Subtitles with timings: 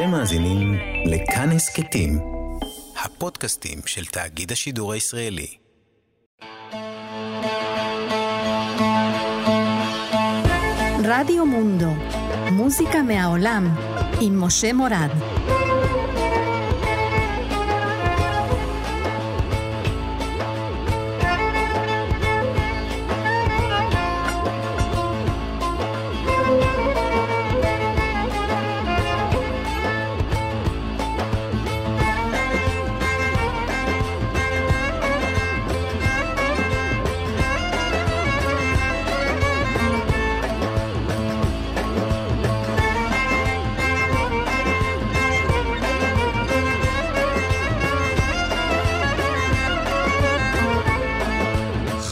[0.00, 2.18] אתם מאזינים לכאן הסכתים,
[3.04, 5.46] הפודקאסטים של תאגיד השידור הישראלי.
[11.04, 11.90] רדיו מונדו,
[12.52, 13.74] מוזיקה מהעולם,
[14.20, 15.10] עם משה מורד.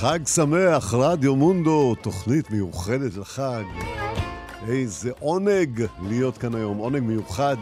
[0.00, 3.62] חג שמח, רדיו מונדו, תוכנית מיוחדת לחג.
[4.68, 7.56] איזה עונג להיות כאן היום, עונג מיוחד.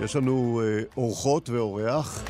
[0.00, 2.24] יש לנו אה, אורחות ואורח.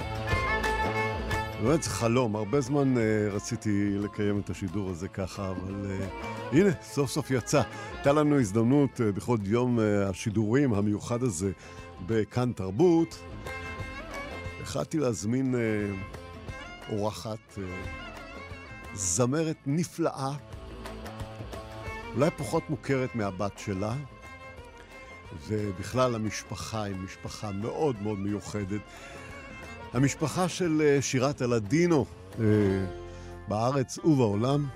[1.63, 3.03] באמת זה חלום, הרבה זמן אה,
[3.33, 6.07] רציתי לקיים את השידור הזה ככה, אבל אה,
[6.53, 7.63] הנה, סוף סוף יצא.
[7.95, 11.53] הייתה לנו הזדמנות אה, בכבוד יום אה, השידורים המיוחד הזה
[12.07, 13.19] בכאן תרבות.
[14.63, 15.55] החלטתי להזמין...
[15.55, 16.15] אה,
[16.89, 17.63] אורחת, אה,
[18.95, 20.33] זמרת נפלאה,
[22.15, 23.95] אולי פחות מוכרת מהבת שלה,
[25.49, 28.81] ובכלל המשפחה היא משפחה מאוד מאוד מיוחדת.
[29.93, 32.07] המשפחה של אה, שירת הלדינו
[32.41, 32.45] אה,
[33.49, 34.67] בארץ ובעולם.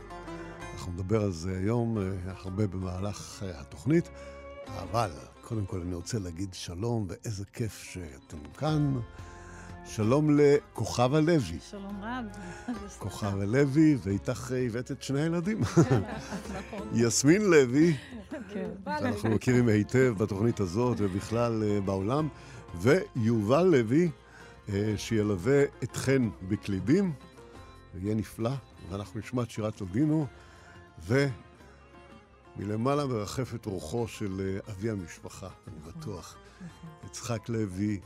[0.75, 4.09] אנחנו נדבר על זה היום הרבה במהלך התוכנית,
[4.67, 5.11] אבל
[5.43, 9.01] קודם כל אני רוצה להגיד שלום ואיזה כיף שאתם כאן.
[9.89, 11.59] שלום לכוכבה לוי.
[11.71, 12.25] שלום רב.
[12.99, 15.61] כוכבה לוי, ואיתך הבאת את שני הילדים.
[16.95, 17.97] יסמין לוי,
[18.53, 18.71] כן.
[18.85, 22.29] שאנחנו מכירים היטב בתוכנית הזאת ובכלל אה, בעולם,
[22.81, 24.11] ויובל לוי,
[24.69, 27.13] אה, שילווה אתכן בקלידים,
[27.95, 28.53] ויהיה נפלא,
[28.91, 30.27] ואנחנו נשמע את שירת לדינו,
[32.57, 36.37] ומלמעלה מרחפת רוחו של אה, אבי המשפחה, אני בטוח.
[37.07, 38.01] יצחק לוי.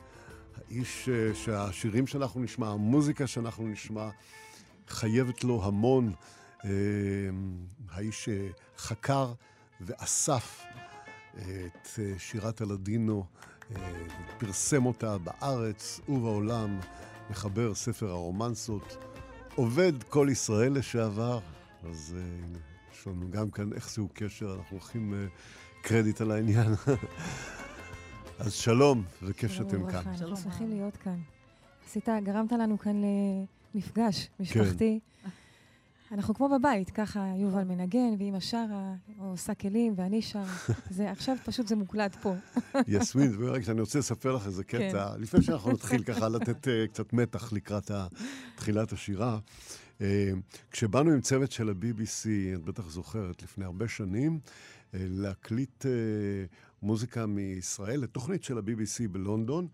[0.73, 4.09] האיש אה, שהשירים שאנחנו נשמע, המוזיקה שאנחנו נשמע,
[4.89, 6.13] חייבת לו המון.
[6.65, 6.71] אה,
[7.91, 8.29] האיש
[8.77, 9.33] שחקר
[9.81, 10.63] ואסף
[11.37, 13.25] את אה, שירת הלדינו,
[14.39, 16.81] פרסם אותה בארץ ובעולם,
[17.31, 18.97] מחבר ספר הרומנסות,
[19.55, 21.39] עובד כל ישראל לשעבר,
[21.91, 22.17] אז
[22.93, 25.29] יש לנו גם כאן איכשהו קשר, אנחנו לוקחים
[25.83, 26.75] קרדיט על העניין.
[28.45, 30.03] אז שלום, וכיף שאתם כאן.
[30.07, 31.19] אנחנו שמחים להיות כאן.
[31.87, 33.03] עשית, גרמת לנו כאן
[33.75, 35.01] למפגש משפחתי.
[35.23, 35.29] כן.
[36.13, 40.43] אנחנו כמו בבית, ככה יובל מנגן, ואימא שרה, או עושה כלים, ואני שר.
[40.91, 42.35] זה, עכשיו פשוט זה מוקלט פה.
[42.89, 45.21] יסמין, רגע, אני רוצה לספר לך איזה קטע, כן.
[45.21, 47.91] לפני שאנחנו נתחיל ככה לתת uh, קצת מתח לקראת
[48.57, 49.39] תחילת השירה.
[49.99, 50.03] Uh,
[50.71, 55.85] כשבאנו עם צוות של ה-BBC, את בטח זוכרת, לפני הרבה שנים, uh, להקליט...
[56.83, 59.69] מוזיקה מישראל לתוכנית של ה-BBC בלונדון.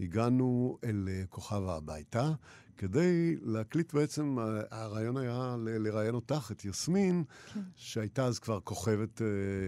[0.00, 2.32] הגענו אל אה, כוכבה הביתה,
[2.76, 4.36] כדי להקליט בעצם,
[4.70, 7.60] הרעיון היה לראיין אותך, את יסמין, כן.
[7.76, 9.24] שהייתה אז כבר כוכבת uh,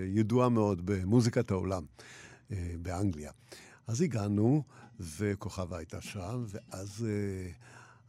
[0.07, 1.85] ידועה מאוד במוזיקת העולם
[2.83, 3.33] באנגליה.
[3.87, 4.63] אז הגענו,
[5.01, 7.07] וכוכבה הייתה שם, ואז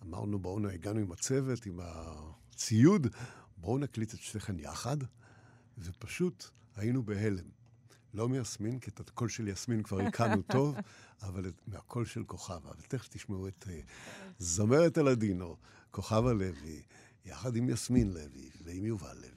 [0.03, 3.07] אמרנו, בואו, הגענו עם הצוות, עם הציוד,
[3.57, 4.97] בואו נקליט את שתיכן יחד,
[5.77, 6.45] ופשוט
[6.75, 7.56] היינו בהלם.
[8.17, 10.75] לא מיסמין, כי את הקול של יסמין כבר הכרנו טוב,
[11.21, 12.71] אבל מהקול של כוכבה.
[12.79, 13.69] ותכף תשמעו את uh,
[14.39, 15.55] זמרת הלדינו,
[15.91, 16.81] כוכבה לוי,
[17.25, 19.36] יחד עם יסמין לוי ועם יובל לוי.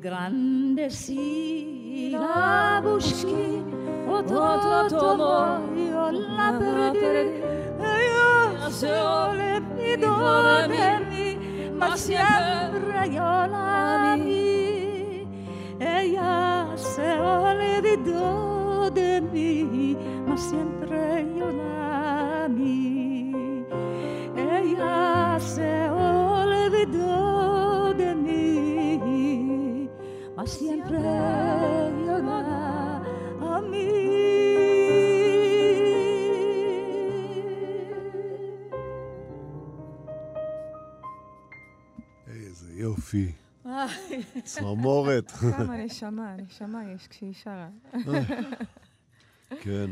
[0.00, 3.62] grande sì la buschi
[4.08, 11.36] o to to io la E io se ho le pidonemi
[11.74, 15.28] ma sempre io la mi
[15.76, 19.54] e io se ho le pidonemi
[20.24, 21.79] ma sempre io la
[30.90, 30.98] ma siempre
[32.06, 33.02] llora
[33.40, 33.90] a mí.
[42.26, 43.32] איזה יופי.
[44.44, 45.30] צמרמורת.
[45.56, 47.68] כמה נשמה, נשמה יש כשהיא שרה.
[49.62, 49.90] כן.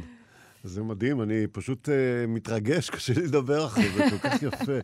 [0.64, 1.92] זה מדהים, אני פשוט uh,
[2.28, 4.78] מתרגש, קשה לי לדבר אחרי זה, כל כך יפה,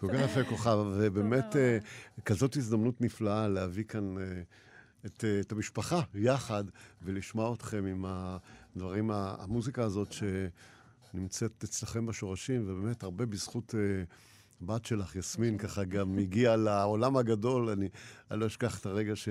[0.00, 4.20] כל כך יפה כוכב, ובאמת uh, כזאת הזדמנות נפלאה להביא כאן uh,
[5.06, 6.64] את, uh, את המשפחה יחד
[7.02, 15.16] ולשמוע אתכם עם הדברים, המוזיקה הזאת שנמצאת אצלכם בשורשים, ובאמת הרבה בזכות uh, בת שלך,
[15.16, 17.88] יסמין, ככה גם הגיעה לעולם הגדול, אני,
[18.30, 19.28] אני לא אשכח את הרגע ש...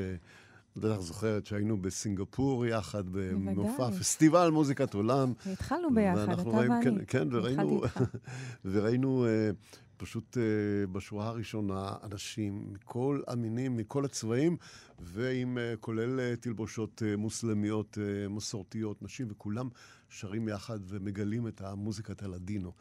[0.79, 5.33] בטח זוכרת שהיינו בסינגפור יחד, במופע פסטיבל מוזיקת עולם.
[5.45, 6.83] והתחלנו ביחד, אתה ראינו, ואני.
[6.83, 7.81] כן, כן, וראינו,
[8.65, 9.55] וראינו uh,
[9.97, 14.57] פשוט uh, בשורה הראשונה אנשים מכל המינים, מכל הצבעים,
[14.99, 17.97] ועם uh, כולל uh, תלבושות uh, מוסלמיות,
[18.29, 19.69] מסורתיות, נשים, וכולם
[20.09, 22.71] שרים יחד ומגלים את המוזיקת הלדינו.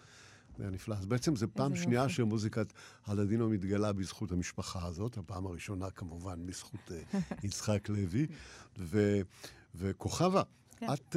[0.57, 0.95] זה היה נפלא.
[0.95, 2.15] אז בעצם זו פעם שנייה יופי.
[2.15, 2.73] שמוזיקת
[3.07, 6.91] הלדינו מתגלה בזכות המשפחה הזאת, הפעם הראשונה כמובן בזכות
[7.45, 8.27] יצחק לוי.
[8.79, 9.21] ו,
[9.75, 10.43] וכוכבה,
[10.77, 10.87] כן.
[10.93, 11.17] את,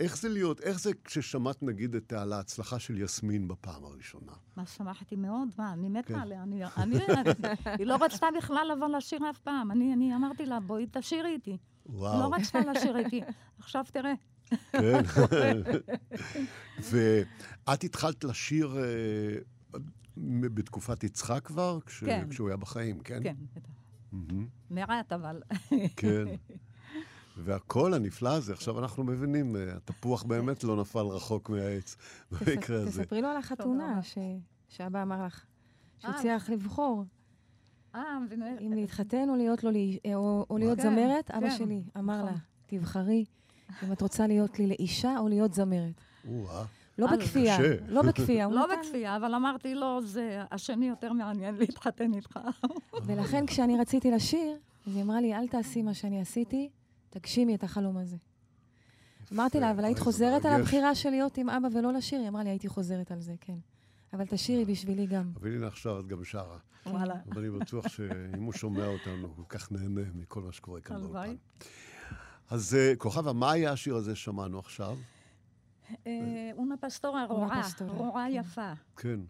[0.00, 4.32] איך זה להיות, איך זה כששמעת נגיד את, על ההצלחה של יסמין בפעם הראשונה?
[4.56, 6.14] מה, שמחתי מאוד, מה, אני מתה כן.
[6.14, 6.98] עליה, אני, אני,
[7.78, 11.56] היא לא רצתה בכלל לבוא לשיר אף פעם, אני, אני אמרתי לה, בואי תשירי איתי.
[11.86, 12.30] וואו.
[12.30, 13.20] לא רצתה לשיר איתי,
[13.58, 14.12] עכשיו תראה.
[14.72, 15.02] כן.
[16.80, 18.76] ואת התחלת לשיר
[19.74, 19.78] uh,
[20.54, 21.78] בתקופת יצחק כבר?
[21.86, 22.04] כש...
[22.04, 22.26] כן.
[22.30, 23.22] כשהוא היה בחיים, כן?
[23.22, 23.70] כן, בטח.
[24.70, 25.42] מעט, אבל...
[25.96, 26.24] כן.
[27.36, 31.96] והקול הנפלא הזה, עכשיו אנחנו מבינים, התפוח באמת לא נפל רחוק מהעץ
[32.32, 33.02] במקרה הזה.
[33.02, 34.00] תספרי לו על החתונה
[34.68, 35.44] שאבא אמר לך,
[35.98, 37.04] שהוא הצליח לבחור.
[38.60, 39.64] אם להתחתן או להיות,
[40.50, 41.56] או להיות כן, זמרת, אבא כן.
[41.56, 42.32] שלי אמר לה,
[42.66, 43.24] תבחרי
[43.82, 46.00] אם את רוצה להיות לי לאישה או להיות זמרת.
[46.98, 47.56] לא בכפייה,
[47.88, 48.48] לא בכפייה.
[48.48, 52.38] לא בכפייה, אבל אמרתי לו, זה השני יותר מעניין להתחתן איתך.
[53.06, 54.56] ולכן כשאני רציתי לשיר,
[54.86, 56.68] אז היא אמרה לי, אל תעשי מה שאני עשיתי,
[57.18, 58.16] תגשימי את החלום הזה.
[59.32, 62.20] אמרתי לה, אבל היית חוזרת על הבחירה של להיות עם אבא ולא לשיר?
[62.20, 63.58] היא אמרה לי, הייתי חוזרת על זה, כן.
[64.12, 65.32] אבל תשירי בשבילי גם.
[65.40, 66.58] אבל הנה עכשיו את גם שרה.
[66.86, 67.14] וואלה.
[67.26, 71.34] ואני בטוח שאם הוא שומע אותנו, הוא כל כך נהנה מכל מה שקורה כאן באולפן.
[72.50, 74.98] אז כוכבה, מה היה השיר הזה ששמענו עכשיו?
[76.52, 78.72] אונה פסטורה, רועה, רועה יפה.
[78.96, 79.20] כן.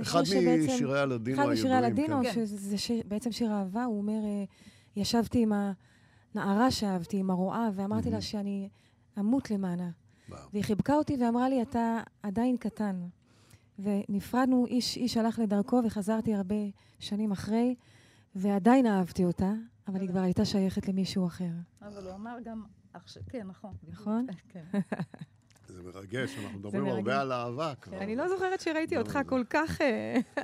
[0.00, 4.20] אחד משירי הלדינו אחד משירי הלדינו, שזה בעצם שיר אהבה, הוא אומר,
[4.96, 5.52] ישבתי עם
[6.34, 8.68] הנערה שאהבתי, עם הרועה, ואמרתי לה שאני
[9.18, 9.90] אמות למענה.
[10.52, 13.08] והיא חיבקה אותי ואמרה לי, אתה עדיין קטן.
[13.78, 16.54] ונפרדנו, איש איש הלך לדרכו, וחזרתי הרבה
[16.98, 17.74] שנים אחרי,
[18.34, 19.52] ועדיין אהבתי אותה,
[19.88, 21.50] אבל היא כבר הייתה שייכת למישהו אחר.
[21.82, 22.64] אבל הוא אמר גם,
[23.28, 23.74] כן, נכון.
[23.88, 24.26] נכון?
[24.52, 24.64] כן.
[25.82, 27.98] זה מרגש, אנחנו מדברים הרבה על אהבה כבר.
[27.98, 29.78] אני לא זוכרת שראיתי אותך כל כך...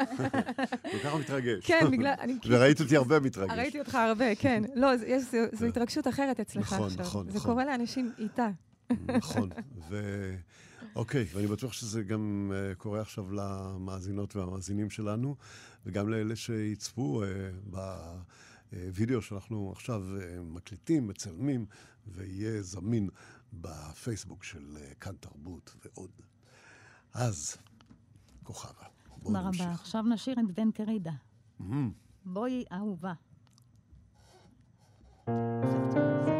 [0.93, 1.67] כל כך מתרגש.
[1.67, 2.15] כן, בגלל...
[2.49, 3.59] וראית אותי הרבה מתרגש.
[3.59, 4.63] ראיתי אותך הרבה, כן.
[4.75, 4.91] לא,
[5.53, 6.87] זו התרגשות אחרת אצלך עכשיו.
[6.87, 7.31] נכון, נכון.
[7.31, 8.49] זה קורה לאנשים איתה.
[9.19, 9.49] נכון.
[10.97, 15.37] אוקיי, ואני בטוח שזה גם קורה עכשיו למאזינות והמאזינים שלנו,
[15.87, 17.23] וגם לאלה שיצפו
[17.71, 17.79] ב...
[18.73, 20.03] וידאו שאנחנו עכשיו
[20.43, 21.67] מקליטים, מצלמים,
[22.07, 23.09] ויהיה זמין
[23.61, 26.11] בפייסבוק של כאן תרבות ועוד.
[27.15, 27.57] אז,
[28.43, 28.87] כוכבה,
[29.23, 29.59] בואו נמשיך.
[29.59, 29.75] תודה רבה.
[29.75, 31.13] עכשיו נשאיר את בן קרידה.
[32.25, 33.13] בואי אהובה.
[35.27, 36.36] con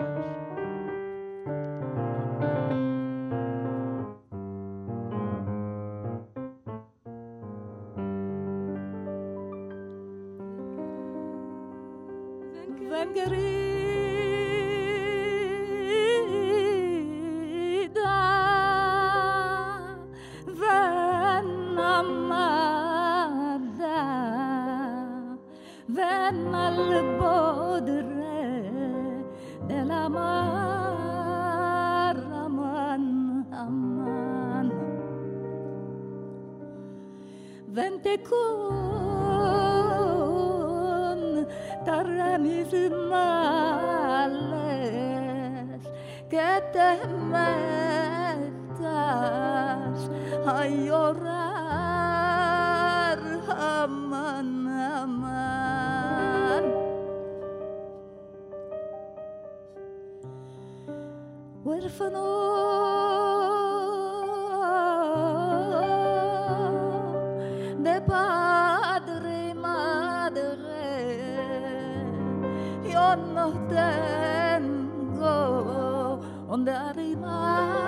[73.69, 75.31] tengo
[76.49, 77.86] donde arribar,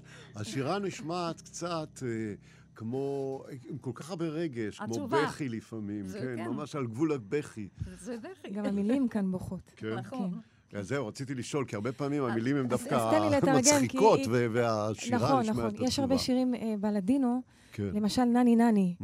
[0.00, 0.40] מרגש.
[0.40, 2.02] השירה נשמעת קצת...
[2.02, 2.34] אה,
[2.74, 7.68] כמו, עם כל כך הרבה רגש, כמו בכי לפעמים, כן, כן, ממש על גבול הבכי.
[8.00, 8.50] זה בכי.
[8.54, 9.72] גם המילים כאן בוכות.
[9.76, 9.94] כן.
[9.94, 10.40] נכון.
[10.68, 10.82] כן.
[10.82, 13.20] זהו, רציתי לשאול, כי הרבה פעמים המילים הן דווקא
[13.58, 15.86] מצחיקות, והשירה נכון, נשמעת נכון, נכון.
[15.86, 17.90] יש הרבה שירים אה, בלדינו, כן.
[17.94, 18.94] למשל נני נני,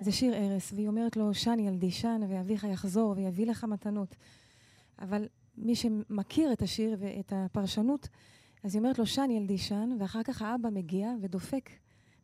[0.00, 4.16] זה שיר ערש, והיא אומרת לו, שן ילדי שן, ואביך יחזור ויביא לך מתנות.
[4.98, 5.28] אבל
[5.58, 8.08] מי שמכיר את השיר ואת הפרשנות,
[8.64, 11.70] אז היא אומרת לו, שן ילדי שן, ואחר כך האבא מגיע ודופק,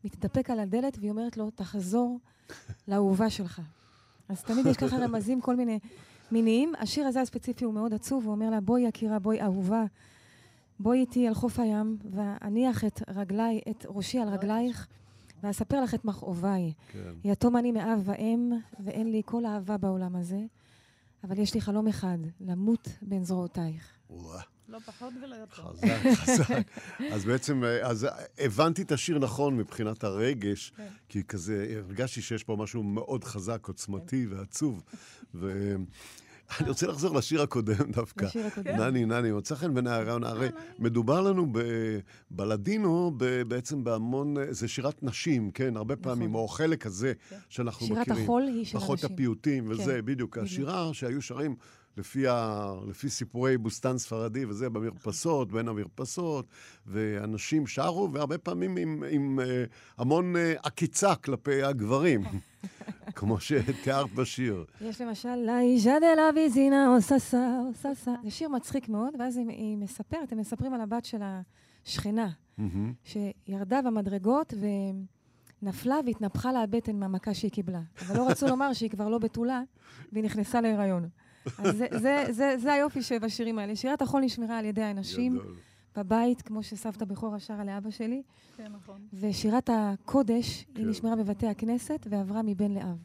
[0.04, 2.18] מתדפק על הדלת, והיא אומרת לו, תחזור
[2.88, 3.62] לאהובה שלך.
[4.28, 5.78] אז תמיד יש ככה רמזים, כל מיני
[6.32, 6.72] מיניים.
[6.78, 9.84] השיר הזה הספציפי הוא מאוד עצוב, הוא אומר לה, בואי יקירה, בואי אהובה,
[10.80, 14.88] בואי איתי על חוף הים, ואניח את רגליי, את ראשי על רגלייך,
[15.42, 16.72] ואספר לך את מכאוביי.
[16.92, 17.12] כן.
[17.24, 18.52] יתום אני מאב ואם,
[18.84, 20.40] ואין לי כל אהבה בעולם הזה,
[21.24, 23.98] אבל יש לי חלום אחד, למות בין זרועותייך.
[24.10, 24.53] וואו.
[24.68, 25.62] לא פחות ולא יותר.
[25.62, 25.86] חזק,
[26.24, 26.62] חזק.
[27.12, 28.06] אז בעצם, אז
[28.38, 30.88] הבנתי את השיר נכון מבחינת הרגש, כן.
[31.08, 34.36] כי כזה, הרגשתי שיש פה משהו מאוד חזק, עוצמתי כן.
[34.36, 34.82] ועצוב.
[36.60, 38.24] אני רוצה לחזור לשיר הקודם דווקא.
[38.24, 38.76] לשיר הקודם.
[38.76, 40.48] נני, נני, מוצא חן ונערה ונערה.
[40.78, 41.52] מדובר לנו
[42.30, 43.12] בלדינו
[43.48, 46.42] בעצם בהמון, זה שירת נשים, כן, הרבה פעמים, נכון.
[46.42, 47.36] או חלק כזה כן.
[47.48, 48.04] שאנחנו מכירים.
[48.04, 48.80] שירת החול היא של הנשים.
[48.80, 50.38] פחות הפיוטים וזה, בדיוק.
[50.38, 51.56] השירה שהיו שרים...
[51.96, 56.46] לפי, ה, לפי סיפורי בוסטן ספרדי וזה, במרפסות, בין המרפסות,
[56.86, 62.22] ואנשים שרו, והרבה פעמים עם, עם uh, המון uh, עקיצה כלפי הגברים,
[63.16, 64.64] כמו שתיארת בשיר.
[64.80, 68.14] יש למשל, לאישה דה לה ויזינה או ססה או ססה.
[68.24, 71.22] זה שיר מצחיק מאוד, ואז היא, היא מספרת, הם מספרים על הבת של
[71.84, 72.28] השכנה,
[73.04, 74.66] שירדה במדרגות ו...
[75.64, 77.80] נפלה והתנפחה לה הבטן מהמכה שהיא קיבלה.
[78.00, 79.62] אבל לא רצו לומר שהיא כבר לא בתולה,
[80.12, 81.08] והיא נכנסה להיריון.
[81.58, 83.76] אז זה, זה, זה, זה היופי שבשירים האלה.
[83.76, 85.38] שירת החול נשמרה על ידי האנשים
[85.96, 88.22] בבית, כמו שסבתא בכורה שרה לאבא שלי.
[88.56, 89.00] כן, נכון.
[89.20, 90.80] ושירת הקודש, כן.
[90.80, 92.98] היא נשמרה בבתי הכנסת ועברה מבן לאב.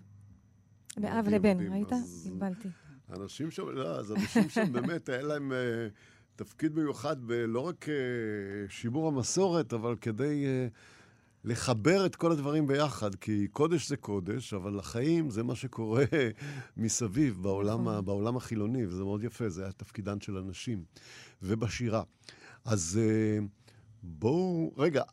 [0.98, 1.89] מאב לבן, ראית?
[2.25, 2.69] בלבלתי.
[3.10, 5.51] אנשים שם, לא, אז אנשים שם באמת, היה להם...
[5.51, 5.55] uh,
[6.39, 10.74] תפקיד מיוחד בלא רק uh, שימור המסורת, אבל כדי uh,
[11.43, 16.05] לחבר את כל הדברים ביחד, כי קודש זה קודש, אבל החיים זה מה שקורה
[16.77, 18.05] מסביב בעולם, נכון.
[18.05, 20.84] בעולם החילוני, וזה מאוד יפה, זה היה תפקידן של אנשים.
[21.41, 22.03] ובשירה.
[22.65, 23.43] אז uh,
[24.03, 25.03] בואו, רגע,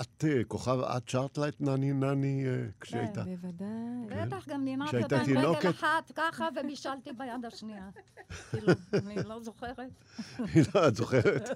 [0.00, 3.24] את, אה, כוכב, את שרת לה את נני נני אה, כשהייתה...
[3.24, 4.26] כן, בוודאי.
[4.26, 5.70] בטח, גם כשהייתה אותה עם רגל?
[5.70, 7.88] אחת ככה, ובישלתי ביד השנייה.
[8.50, 9.78] כאילו, אני לא זוכרת.
[10.74, 11.48] לא, את זוכרת?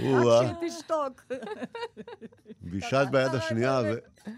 [0.00, 1.24] רק שהיא תשתוק.
[2.60, 4.30] בישלת ביד השנייה, ו-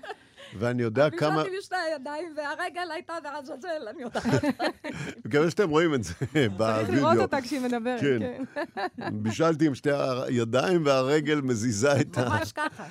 [0.59, 1.37] ואני יודע כמה...
[1.43, 4.27] בישלתי בשתי הידיים, והרגל הייתה בעזאזל, אני יודעת.
[5.25, 6.95] מקווה שאתם רואים את זה צריך בווידאו.
[6.95, 8.19] לראות אותה כשהיא מדברת, כן.
[8.55, 9.23] כן.
[9.23, 9.91] בישלתי עם שתי
[10.27, 12.29] הידיים והרגל מזיזה את ה...
[12.29, 12.87] ממש ככה.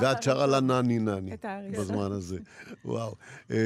[0.00, 1.36] ואת שרה לה נני נני.
[1.72, 2.38] בזמן הזה.
[2.84, 3.14] וואו.
[3.50, 3.56] אה,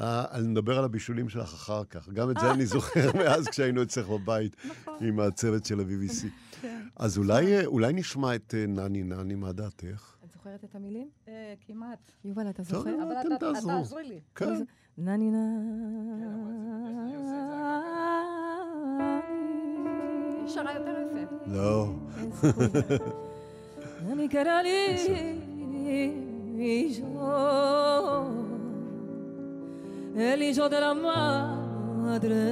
[0.00, 2.08] אה, אני נדבר על הבישולים שלך אחר כך.
[2.08, 4.94] גם את זה אני זוכר מאז כשהיינו אצלך בבית נכון.
[5.00, 6.26] עם הצוות של ה-BBC.
[6.62, 6.82] כן.
[6.96, 10.15] אז אולי, אה, אולי נשמע את נני נני, מה דעתך?
[10.54, 11.08] את זוכרת את המילים?
[11.28, 12.10] אה, כמעט.
[12.24, 12.90] יובל, אתה טוב, זוכר?
[12.96, 13.70] נו, אבל אתם אתה- אתה תעזרו.
[13.70, 14.20] תעזרי לי.
[14.34, 14.62] כן.
[14.98, 15.30] נני
[20.40, 21.36] היא שרה יותר יפה.
[21.46, 21.86] לא.
[24.12, 24.96] אני קרא לי
[30.34, 32.42] el hijo de la madre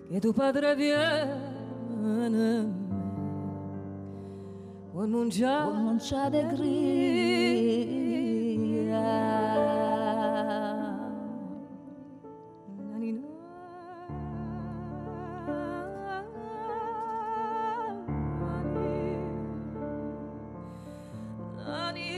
[0.09, 1.27] Che tuo padre viene
[4.93, 7.79] con un già, con un già de gria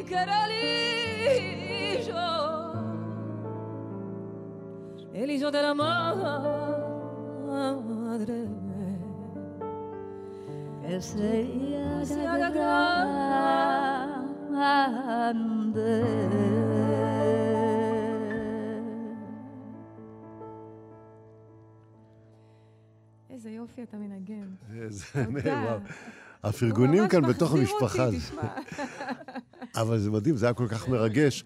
[0.01, 1.61] nani, caralillo,
[5.13, 7.11] el hijo de la madre.
[10.83, 12.91] Que se Se haga grande.
[23.31, 24.49] איזה יופי אתה מנגן.
[24.89, 25.63] זה תודה.
[25.65, 25.79] וואו.
[26.43, 28.09] הפרגונים כאן בתוך המשפחה.
[29.81, 31.45] אבל זה מדהים, זה היה כל כך מרגש.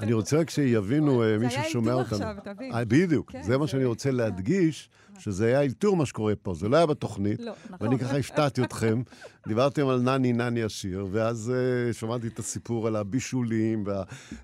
[0.00, 2.28] אני רוצה רק שיבינו, אה, מי זה היה ששומע אלתור אותנו.
[2.28, 2.72] עכשיו, תבין.
[2.74, 4.88] אה, בדיוק, כן, זה מה שאני רוצה להדגיש,
[5.18, 7.40] שזה היה אלתור מה שקורה פה, זה לא היה בתוכנית.
[7.40, 9.02] לא, ואני ככה הפתעתי אתכם,
[9.48, 13.84] דיברתם על נני נני השיר, ואז uh, שמעתי את הסיפור על הבישולים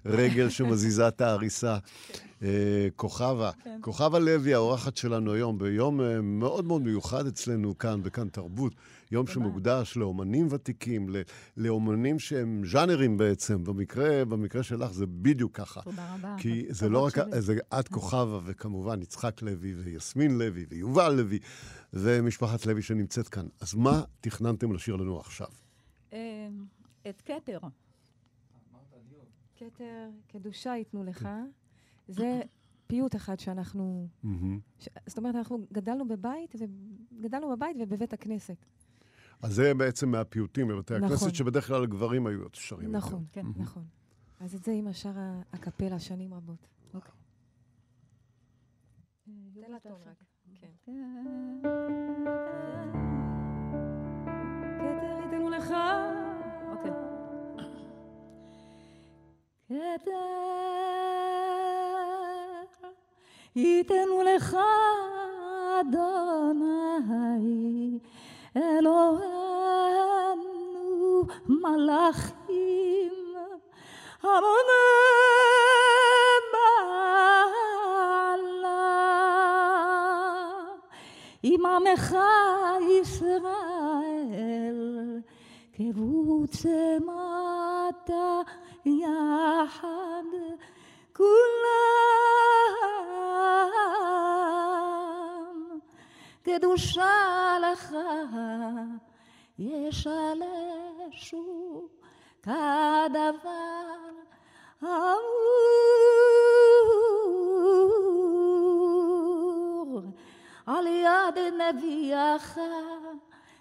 [0.04, 1.76] והרגל שמזיזה את ההריסה.
[2.40, 2.44] Uh,
[2.96, 3.78] כוכבה, כן.
[3.80, 8.74] כוכבה לוי, האורחת שלנו היום, ביום מאוד מאוד מיוחד אצלנו כאן, בכאן תרבות.
[9.14, 11.08] יום שמוקדש לאומנים ותיקים,
[11.56, 13.64] לאומנים שהם ז'אנרים בעצם.
[13.64, 15.82] במקרה, במקרה שלך זה בדיוק ככה.
[15.82, 16.36] תודה רבה.
[16.38, 17.14] כי זה לא רק.
[17.38, 21.38] זה את כוכבה, וכמובן יצחק לוי, ויסמין לוי, ויובל לוי,
[21.92, 23.46] ומשפחת לוי שנמצאת כאן.
[23.60, 25.48] אז מה תכננתם לשיר לנו עכשיו?
[26.12, 26.48] אה,
[27.08, 27.58] את כתר.
[29.56, 31.28] כתר, קדושה ייתנו לך.
[32.08, 32.40] זה
[32.86, 34.08] פיוט אחד שאנחנו...
[34.78, 34.88] ש...
[35.06, 36.54] זאת אומרת, אנחנו גדלנו בבית,
[37.18, 38.56] וגדלנו בבית ובבית הכנסת.
[39.44, 41.04] אז זה בעצם מהפיוטים בבתי נכון.
[41.06, 42.86] הכנסת, שבדרך כלל הגברים היו שרים.
[42.86, 42.96] את זה.
[42.96, 43.46] נכון, כן.
[43.56, 43.84] נכון.
[44.40, 46.68] אז את זה אימא שרה הקפלה שנים רבות.
[46.94, 47.12] אוקיי.
[49.54, 50.24] תן לה טון רק.
[50.60, 50.68] כן.
[54.78, 55.74] כתר ייתנו לך.
[56.68, 56.90] אוקיי.
[59.68, 60.34] כתר
[63.56, 64.56] ייתנו לך
[65.80, 66.94] אדוני
[68.56, 69.34] אלוהינו
[71.48, 73.12] מלאכים.
[74.22, 74.84] המוני
[76.52, 78.94] מעלה
[81.42, 82.16] עם עמך
[83.00, 85.20] ישראל
[85.76, 88.40] קבוצה מטה
[88.86, 90.24] יחד.
[91.16, 91.93] כולם
[96.44, 97.94] קדושה לך
[99.58, 101.02] ישלשו
[102.42, 103.30] כדבר
[104.82, 104.92] אמור
[110.66, 112.58] על יד נביאך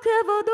[0.00, 0.52] כבודו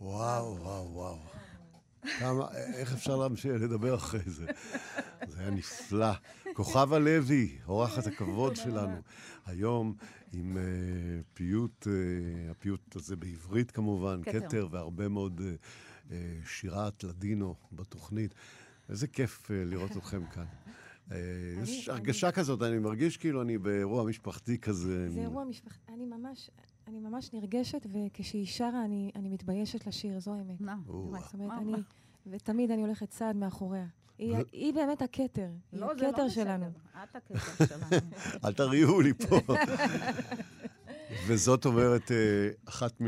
[0.00, 1.16] וואו, וואו, וואו.
[2.18, 4.46] כמה, איך אפשר להמשיך לדבר אחרי זה?
[5.26, 6.12] זה היה נפלא.
[6.54, 8.96] כוכבה לוי, אורחת הכבוד שלנו,
[9.46, 9.94] היום
[10.32, 10.60] עם uh,
[11.34, 15.42] פיוט, uh, הפיוט הזה בעברית כמובן, כתר, והרבה מאוד uh,
[16.44, 18.34] שירת לדינו בתוכנית.
[18.88, 20.44] איזה כיף uh, לראות אתכם כאן.
[21.12, 21.16] אה,
[21.62, 25.10] יש הרגשה כזאת, אני מרגיש כאילו אני באירוע משפחתי כזה.
[25.10, 26.50] זה אירוע משפחתי, אני ממש...
[26.88, 30.60] אני ממש נרגשת, וכשהיא שרה, אני, אני מתביישת לשיר, זו האמת.
[30.60, 30.76] מה?
[30.86, 31.72] זאת אומרת, אני...
[32.26, 33.86] ותמיד אני הולכת צעד מאחוריה.
[34.18, 36.66] היא, היא באמת הכתר, היא לא, הכתר לא שלנו.
[37.02, 38.02] את הכתר שלנו.
[38.44, 39.40] אל תריעו לי פה.
[41.26, 42.16] וזאת אומרת, אה,
[42.64, 43.02] אחת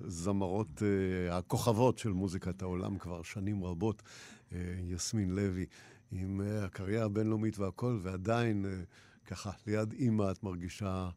[0.00, 0.82] מזמרות
[1.30, 4.02] הכוכבות של מוזיקת העולם כבר שנים רבות,
[4.88, 5.66] יסמין לוי.
[6.12, 8.66] עם הקריירה הבינלאומית והכל, ועדיין,
[9.26, 11.08] ככה, ליד אימא את מרגישה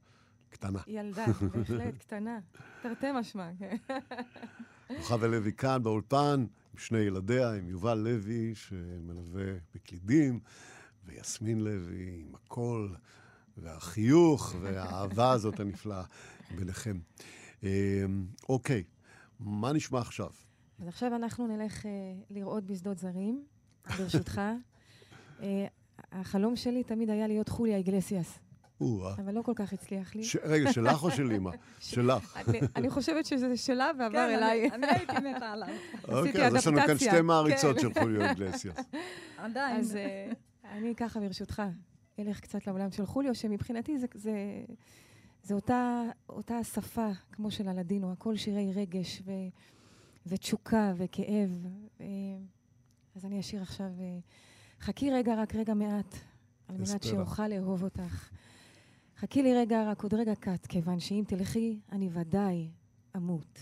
[0.50, 0.80] קטנה.
[0.88, 2.39] ילדה, בהחלט, קטנה.
[2.82, 3.78] תרתי משמע, כן.
[4.98, 10.39] כוכבה לוי כאן באולפן, עם שני ילדיה, עם יובל לוי, שמלווה בקלידים,
[11.06, 12.96] ויסמין לוי עם הקול,
[13.58, 16.04] והחיוך, והאהבה הזאת הנפלאה
[16.58, 16.98] ביניכם.
[17.63, 17.70] אה,
[18.50, 18.84] אוקיי,
[19.39, 20.30] מה נשמע עכשיו?
[20.82, 21.88] אז עכשיו אנחנו נלך uh,
[22.30, 23.43] לראות בשדות זרים,
[23.98, 24.41] ברשותך.
[25.41, 25.65] אה,
[26.12, 28.39] החלום שלי תמיד היה להיות חוליה איגלסיאס.
[29.17, 30.24] אבל לא כל כך הצליח לי.
[30.43, 31.52] רגע, שלך או של אימא?
[31.80, 32.39] שלך.
[32.76, 34.70] אני חושבת שזה שלה ועבר אליי.
[34.70, 35.67] כן, אני הייתי מתה עליו.
[36.08, 37.82] אוקיי, אז יש לנו כאן שתי מעריצות כן.
[37.82, 38.78] של חוליו איגלסיאס.
[39.38, 39.80] עדיין.
[39.80, 40.32] אז אה,
[40.78, 41.62] אני ככה, ברשותך,
[42.19, 43.97] אלך קצת לעולם של חוליו, שמבחינתי
[45.43, 45.53] זה
[46.30, 49.21] אותה שפה כמו של הלדינו, הכל שירי רגש
[50.25, 51.65] ותשוקה וכאב.
[52.01, 52.06] אה,
[53.15, 53.91] אז אני אשאיר עכשיו...
[54.80, 56.15] חכי רגע, רק רגע מעט,
[56.67, 58.30] על מנת שאוכל לאהוב אותך.
[59.17, 62.71] חכי לי רגע, רק עוד רגע קט, כיוון שאם תלכי, אני ודאי
[63.15, 63.60] אמות.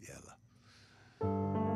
[0.00, 1.67] יאללה.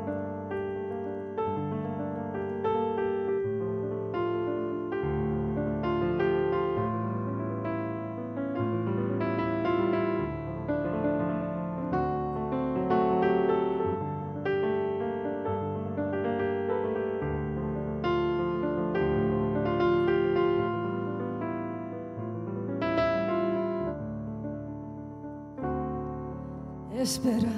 [27.03, 27.49] Espera.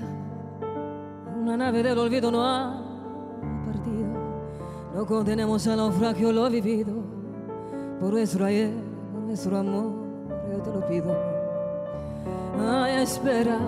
[1.39, 2.81] Una nave del olvido no ha
[3.65, 4.07] partido.
[4.93, 6.93] No contenemos al naufragio lo vivido.
[7.99, 8.71] Por nuestro ayer,
[9.13, 9.93] por nuestro amor,
[10.51, 11.15] yo te lo pido.
[12.59, 13.59] Ay, espera.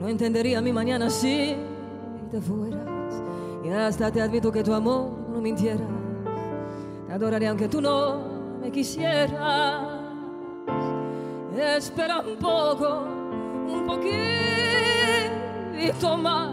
[0.00, 1.56] No entendería mi mañana si
[2.30, 2.80] te fueras.
[3.64, 5.88] Y hasta te admito que tu amor no mintieras.
[7.08, 8.20] Te adoraría aunque tú no
[8.62, 9.82] me quisieras.
[11.76, 13.02] Espera un poco,
[13.68, 14.49] un poquito
[15.80, 16.52] poquito más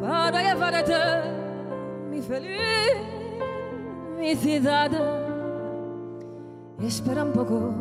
[0.00, 0.94] para llevarte
[2.10, 2.22] mi
[4.22, 4.90] felicidad.
[6.80, 7.74] Espera un poco,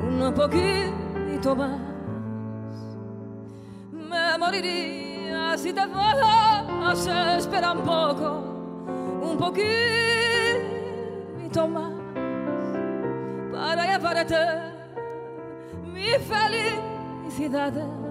[0.00, 1.78] un poquito más.
[3.92, 7.06] Me moriría si te vas.
[7.38, 8.42] Espera un poco,
[9.22, 9.68] un poquito
[11.68, 11.92] más
[13.52, 14.36] para llevarte
[15.92, 18.03] mi felicidad.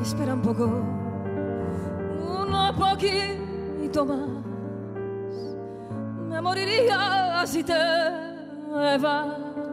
[0.00, 0.64] Espera un poco,
[2.24, 4.28] un poquito más.
[6.28, 7.74] Me moriría si te
[9.00, 9.65] vas.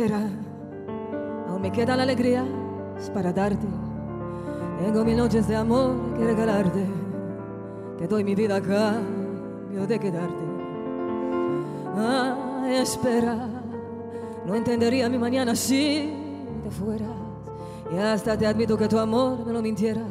[0.00, 0.22] Espera,
[1.48, 2.44] aún me queda la alegría
[3.12, 3.66] para darte.
[4.80, 6.86] Tengo mil noches de amor que regalarte.
[7.98, 10.44] Te doy mi vida a cambio de quedarte.
[11.98, 13.48] a esperar.
[14.46, 16.14] No entendería mi mañana si
[16.64, 17.10] te fueras.
[17.92, 20.04] Y hasta te admito que tu amor me lo mintieras.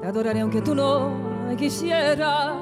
[0.00, 1.10] Te adoraré aunque tú no
[1.56, 2.56] quisieras.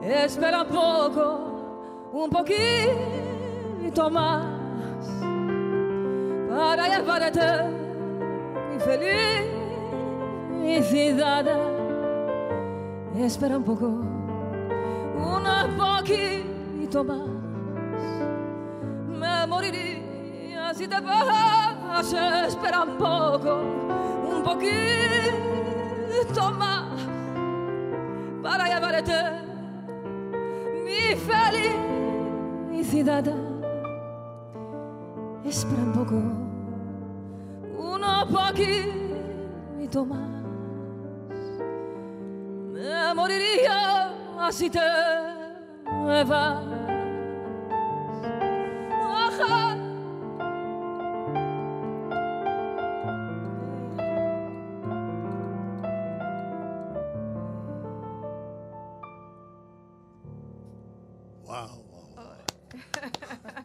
[0.00, 3.21] Espera un poco, un poquito
[4.00, 4.46] más
[6.48, 7.40] para llevarte
[8.70, 8.78] mi
[10.70, 11.44] felicidad.
[13.14, 17.28] Espera un poco, un poquito más.
[19.08, 22.12] Me moriría si te vas.
[22.48, 23.60] Espera un poco,
[24.34, 26.86] un poquito más
[28.42, 29.12] para llevarte
[30.82, 31.14] mi
[32.80, 33.51] felicidad.
[35.52, 36.14] Esperan poco,
[37.76, 40.42] uno poquito más.
[42.72, 46.64] Me moriría así te vas.
[49.28, 49.76] Ajá.
[61.44, 61.84] Wow.
[61.90, 62.36] wow, wow.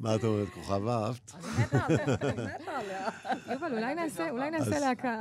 [0.00, 1.32] מה את אומרת, כוכבה, אהבת?
[1.34, 3.08] אני מתה עליה.
[3.52, 3.72] יובל,
[4.30, 5.20] אולי נעשה להקה.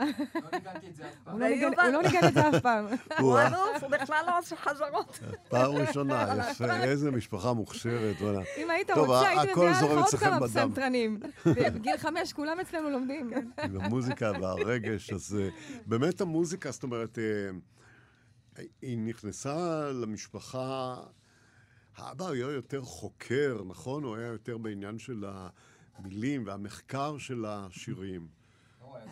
[1.28, 1.46] לא
[1.86, 2.86] הוא לא ניגן את זה אף פעם.
[3.20, 5.20] הוא אלוף, הוא בכלל לא עושה חזרות.
[5.50, 8.16] פעם ראשונה, יפה, איזה משפחה מוכשרת.
[8.58, 11.20] אם היית רוצה, הייתי מביאה לך עוד כמה פסנתרנים.
[11.76, 13.32] בגיל חמש כולם אצלנו לומדים.
[13.64, 15.50] עם המוזיקה והרגש, אז אה,
[15.86, 20.96] באמת המוזיקה, זאת אומרת, אה, היא נכנסה למשפחה...
[22.00, 24.04] האבא היה יותר חוקר, נכון?
[24.04, 25.26] הוא היה יותר בעניין של
[25.98, 28.28] המילים והמחקר של השירים.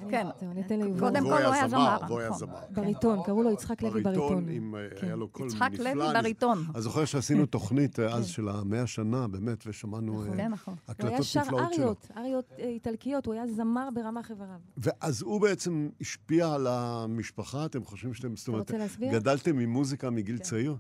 [0.10, 1.00] כן, ניתן ליובל.
[1.00, 1.97] קודם כל הוא היה זמר.
[2.08, 2.60] והוא היה זמר.
[2.69, 4.45] בריטון, קראו לו יצחק לוי בריטון.
[4.45, 5.65] בריטון, היה לו קול נפלא.
[5.65, 6.65] יצחק לוי בריטון.
[6.73, 10.76] אני זוכר שעשינו תוכנית אה, אז של המאה שנה, באמת, ושמענו אה, כן, נכון.
[10.88, 11.52] הקלטות נפלאות שלו.
[11.52, 14.60] הוא היה שר אריות, אריות אה, איטלקיות, הוא היה זמר ברמה חבריו.
[14.78, 20.38] ואז הוא בעצם השפיע על המשפחה, אתם חושבים שאתם, זאת אומרת, גדלתם עם מוזיקה מגיל
[20.38, 20.43] כן.
[20.43, 20.76] צעיר?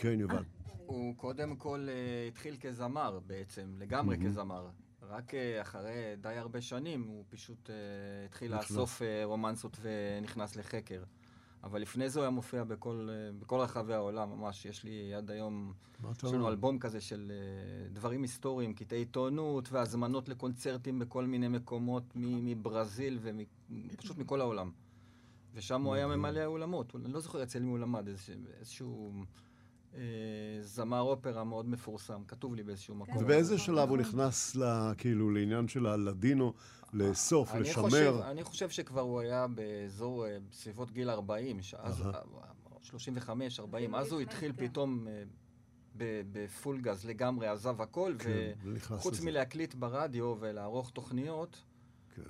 [0.00, 0.44] כן, יובל.
[0.86, 4.16] הוא קודם כל uh, התחיל כזמר בעצם, לגמרי.
[4.24, 4.68] כזמר.
[5.02, 7.70] רק uh, אחרי די הרבה שנים הוא פשוט
[8.26, 11.02] התחיל לאסוף רומנסות ונכנס לחקר.
[11.64, 13.08] אבל לפני זה הוא היה מופיע בכל,
[13.38, 14.66] בכל רחבי העולם, ממש.
[14.66, 15.72] יש לי עד היום,
[16.12, 17.32] יש לנו אלבום כזה של
[17.92, 23.18] דברים היסטוריים, קטעי עיתונות והזמנות לקונצרטים בכל מיני מקומות מברזיל
[23.92, 24.70] ופשוט מכל העולם.
[25.54, 26.96] ושם הוא היה ממלא אולמות.
[26.96, 28.08] אני לא זוכר אצל מי הוא למד,
[28.58, 29.12] איזשהו...
[29.96, 30.02] אה,
[30.60, 33.16] זמר אופרה מאוד מפורסם, כתוב לי באיזשהו מקום.
[33.16, 34.56] ובאיזה שלב הוא נכנס
[34.98, 36.52] כאילו לעניין של הלדינו,
[36.92, 38.30] לאסוף, לשמר?
[38.30, 41.60] אני חושב שכבר הוא היה באזור, אה, בסביבות גיל 40,
[42.82, 45.22] 35, 40, אז הוא התחיל פתאום אה,
[46.32, 51.62] בפול גז לגמרי, עזב הכל, כן, וחוץ מלהקליט ברדיו ולערוך תוכניות,
[52.16, 52.22] כן.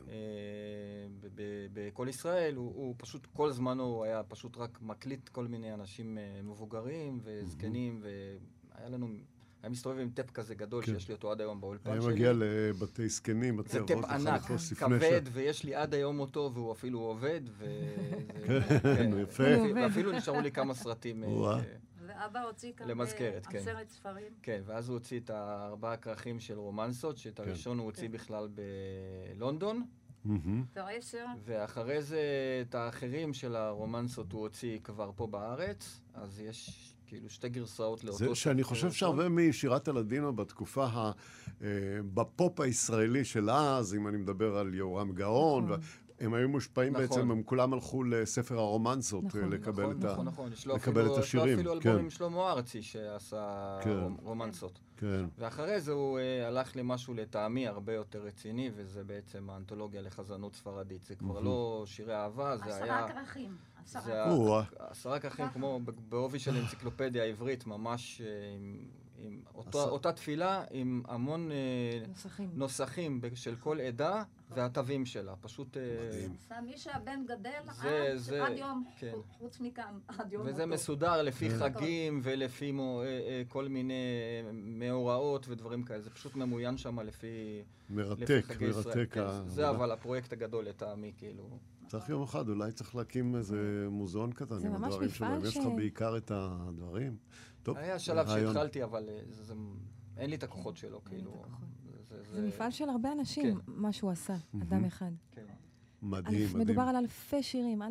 [1.72, 6.18] בכל ישראל, הוא, הוא פשוט, כל זמנו הוא היה פשוט רק מקליט כל מיני אנשים
[6.18, 9.08] אה, מבוגרים וזקנים, והיה לנו...
[9.62, 10.92] היה מסתובב עם טייפ כזה גדול, כן.
[10.92, 12.00] שיש לי אותו עד היום באולפן שלי.
[12.00, 14.42] היה מגיע לבתי זקנים, זה טייפ ענק,
[14.78, 17.64] כבד, ויש לי עד היום אותו, והוא אפילו עובד, ו...
[18.82, 19.44] כן, יפה.
[19.74, 21.24] ואפילו נשארו לי כמה סרטים.
[22.20, 23.58] אה, ואבא הוציא כאן למזכרת, כן.
[23.58, 24.32] עשרת ספרים.
[24.42, 27.42] כן, ואז הוא הוציא את הארבעה כרכים של רומנסות, שאת כן.
[27.42, 28.48] הראשון הוא הוציא בכלל
[29.34, 29.82] בלונדון.
[31.44, 32.20] ואחרי זה
[32.68, 38.18] את האחרים של הרומנסות הוא הוציא כבר פה בארץ, אז יש כאילו שתי גרסאות לאותו...
[38.18, 41.12] זה שאני חושב שהרבה משירת הלדינו בתקופה, ה,
[41.62, 41.68] אה,
[42.14, 45.80] בפופ הישראלי של אז, אם אני מדבר על יהורם גאון, נכון.
[46.20, 47.06] הם היו מושפעים נכון.
[47.06, 50.30] בעצם, הם כולם הלכו לספר הרומנסות נכון, אה, לקבל, נכון, את, נכון, ה...
[50.30, 50.50] נכון.
[50.66, 51.58] לקבל אפילו, את השירים.
[51.58, 54.12] יש לו אפילו אלבום עם שלמה ארצי שעשה כן.
[54.22, 54.78] רומנסות.
[54.96, 55.24] כן.
[55.38, 61.04] ואחרי זה הוא uh, הלך למשהו לטעמי הרבה יותר רציני, וזה בעצם האנתולוגיה לחזנות ספרדית.
[61.04, 63.04] זה כבר לא שירי אהבה, זה היה...
[63.04, 63.56] עשרה כרכים.
[64.78, 68.78] עשרה כרכים כמו בעובי של אנציקלופדיה עברית, ממש אה, עם...
[69.22, 71.50] עם אותו, אותה תפילה עם המון
[72.08, 74.22] נוסחים, נוסחים של כל עדה,
[74.54, 75.76] והתווים שלה, פשוט...
[75.76, 77.50] אה, מי שהבן גדל,
[78.16, 79.12] זה, עד יום, כן.
[79.38, 84.02] חוץ מכאן, עד יום וזה מסודר לפי חגים ולפי מו, אה, אה, כל מיני
[84.52, 87.62] מאורעות ודברים כאלה, זה פשוט ממוין שם לפי...
[87.90, 89.08] מרתק, מרתק.
[89.10, 91.58] כן, זה אבל הפרויקט הגדול לטעמי, כאילו.
[91.88, 95.44] צריך יום אחד, אולי צריך להקים איזה מוזיאון קטן עם הדברים שלהם.
[95.44, 97.16] יש לך בעיקר את הדברים.
[97.62, 99.08] טוב, היה שלב שהתחלתי, אבל
[100.16, 101.44] אין לי את הכוחות שלו, כאילו.
[102.32, 103.60] זה מפעל של הרבה אנשים, כן.
[103.66, 105.10] מה שהוא עשה, אדם אחד.
[105.30, 105.42] כן.
[106.02, 106.58] מדהים, מדהים.
[106.58, 107.82] מדובר על אלפי שירים,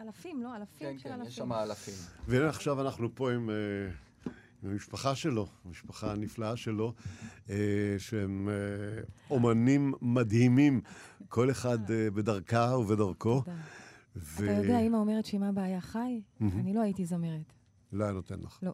[0.00, 0.56] אלפים, לא?
[0.56, 1.26] אלפים כן, של כן, אלפים.
[1.26, 1.94] יש שם אלפים.
[2.28, 3.50] והנה עכשיו אנחנו פה עם...
[3.50, 3.54] אה,
[4.62, 6.92] עם המשפחה שלו, המשפחה הנפלאה שלו,
[7.50, 7.56] אה,
[7.98, 10.80] שהם אה, אומנים מדהימים,
[11.28, 13.42] כל אחד אה, בדרכה ובדרכו.
[14.16, 14.44] ו...
[14.44, 17.52] אתה יודע, אמא אומרת שאם אבא היה חי, אני לא הייתי זמרת.
[17.92, 18.58] לא היה נותן לך.
[18.62, 18.72] לא.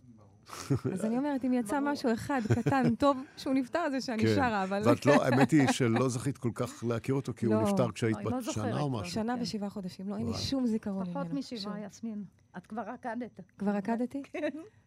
[0.92, 4.34] אז אני אומרת, אם יצא משהו אחד קטן, טוב, שהוא נפטר, זה שאני כן.
[4.34, 4.82] שרה, אבל...
[4.84, 7.62] ואת לא, האמת היא שלא זכית כל כך להכיר אותו, כי הוא לא.
[7.62, 8.90] נפטר כשהיית אני לא בת שנה או.
[8.90, 9.14] משהו.
[9.14, 10.34] שנה ושבעה חודשים, לא, אין לי.
[10.34, 11.14] שום זיכרון ממנו.
[11.14, 11.80] פחות משבעה.
[11.80, 12.24] יסמין.
[12.56, 13.40] את כבר רקדת.
[13.58, 14.22] כבר רקדתי?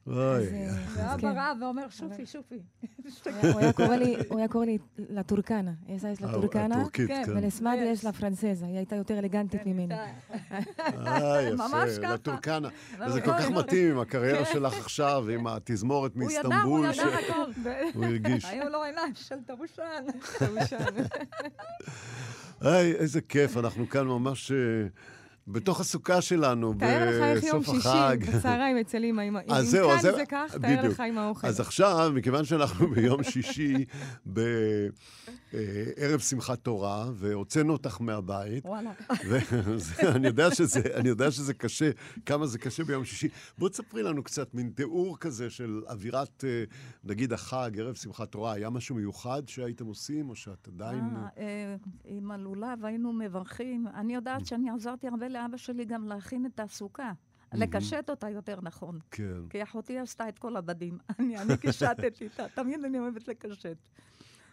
[0.08, 1.28] אוי, אה, אז ואבא כן.
[1.28, 2.60] רע ואומר, שופי, שופי.
[3.42, 4.48] הוא היה קורא לי, הוא היה
[4.98, 5.72] לטורקנה.
[5.88, 7.24] es la turcana, הטורקית, כן.
[7.26, 7.38] כן.
[7.38, 9.94] ולסמדי יש לה פרנסזה, היא הייתה יותר אלגנטית ממני.
[9.94, 12.14] אה, יפה.
[12.14, 12.70] לטורקנה.
[13.00, 13.50] לא, וזה לא, כל כך.
[13.50, 17.52] מתאים עם הקריירה שלך עכשיו, עם התזמורת הוא ידע, הוא מאיסטנבול, ידע הכל.
[17.92, 18.46] שהוא הרגיש.
[18.46, 20.06] היו לו עיניים של טרושן.
[22.62, 24.58] היי, איזה כיף, אנחנו כאן ממש אה,
[25.52, 28.18] בתוך הסוכה שלנו, תאר לך איך יום בסוף שישי, החג.
[28.38, 29.22] בצהריים אצל אמא.
[29.22, 29.64] אם כאן
[30.02, 30.88] זה כך, תאר.
[30.88, 31.48] לך עם האוכל.
[31.48, 33.86] אז עכשיו, מכיוון שאנחנו ביום שישי,
[34.26, 38.92] בערב שמחת תורה, והוצאנו אותך מהבית, וואלה.
[40.04, 41.92] ואני יודע, שזה, אני יודע שזה קשה,
[42.26, 43.28] כמה זה קשה ביום שישי.
[43.58, 46.64] בואי תספרי לנו קצת מין תיאור כזה של אווירת, אה,
[47.04, 48.54] נגיד, החג, ערב שמחת תורה.
[48.54, 51.00] היה משהו מיוחד שהייתם עושים, או שאת עדיין...
[51.16, 53.88] אה, אה, עם הלולב היינו מברכים.
[53.88, 57.12] אני יודעת שאני עזרתי הרבה לאבא שלי גם להכין את הסוכה.
[57.54, 59.00] לקשט אותה יותר נכון.
[59.12, 59.50] כן.
[59.50, 60.98] כי אחותי עשתה את כל הבדים.
[61.20, 63.78] אני אני קישטתי אותה, תמיד אני אוהבת לקשט.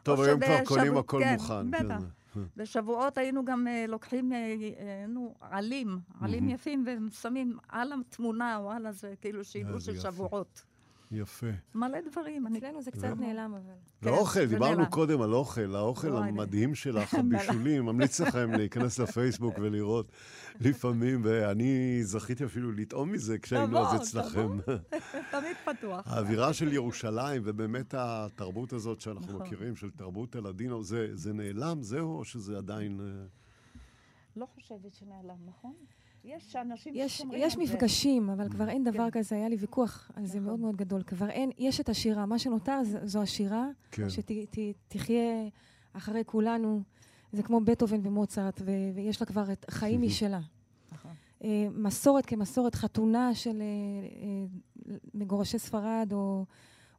[0.03, 1.71] טוב, היום כבר קונים הכל כן, מוכן.
[1.71, 2.03] בטח.
[2.35, 2.41] כן.
[2.57, 8.71] בשבועות היינו גם אה, לוקחים, אה, אה, נו, עלים, עלים יפים, ושמים על התמונה או
[8.71, 10.11] על הזה, כאילו שילוש איזה של.
[10.11, 10.65] שבועות.
[11.11, 11.47] יפה.
[11.75, 12.47] מלא דברים.
[12.47, 12.59] אני...
[12.59, 13.73] אצלנו זה קצת נעלם, אבל.
[14.01, 14.91] כן, ואוכל, זה דיברנו נעלם.
[14.91, 20.13] קודם על אוכל, האוכל וואי, המדהים שלך, הבישולים, ממליץ לכם להיכנס לפייסבוק ולראות
[20.61, 24.59] לפעמים, ואני זכיתי אפילו לטעום מזה כשהיינו אז אצלכם.
[25.33, 26.07] תמיד פתוח.
[26.07, 29.47] האווירה של ירושלים, ובאמת התרבות הזאת שאנחנו נכון.
[29.47, 33.01] מכירים, של תרבות הלדינו, זה, זה נעלם, זהו, או שזה עדיין...
[33.01, 33.27] אה,
[34.37, 35.75] לא חושבת שנעלם, נכון?
[36.27, 37.75] יש אנשים יש, ששומרים יש על זה.
[37.75, 39.21] מפגשים, אבל כבר אין דבר כן.
[39.21, 40.47] כזה, היה לי ויכוח על זה נכון.
[40.49, 41.03] מאוד מאוד גדול.
[41.03, 44.07] כבר אין, יש את השירה, מה שנותר ז- זו השירה, כן.
[44.09, 45.49] שתחיה
[45.93, 46.83] אחרי כולנו.
[47.33, 50.41] זה כמו בטהובן ומוצרט, ו- ויש לה כבר את חיים משלה.
[50.93, 51.11] נכון.
[51.45, 53.67] אה, מסורת כמסורת, חתונה של אה,
[54.23, 56.45] אה, מגורשי ספרד, או,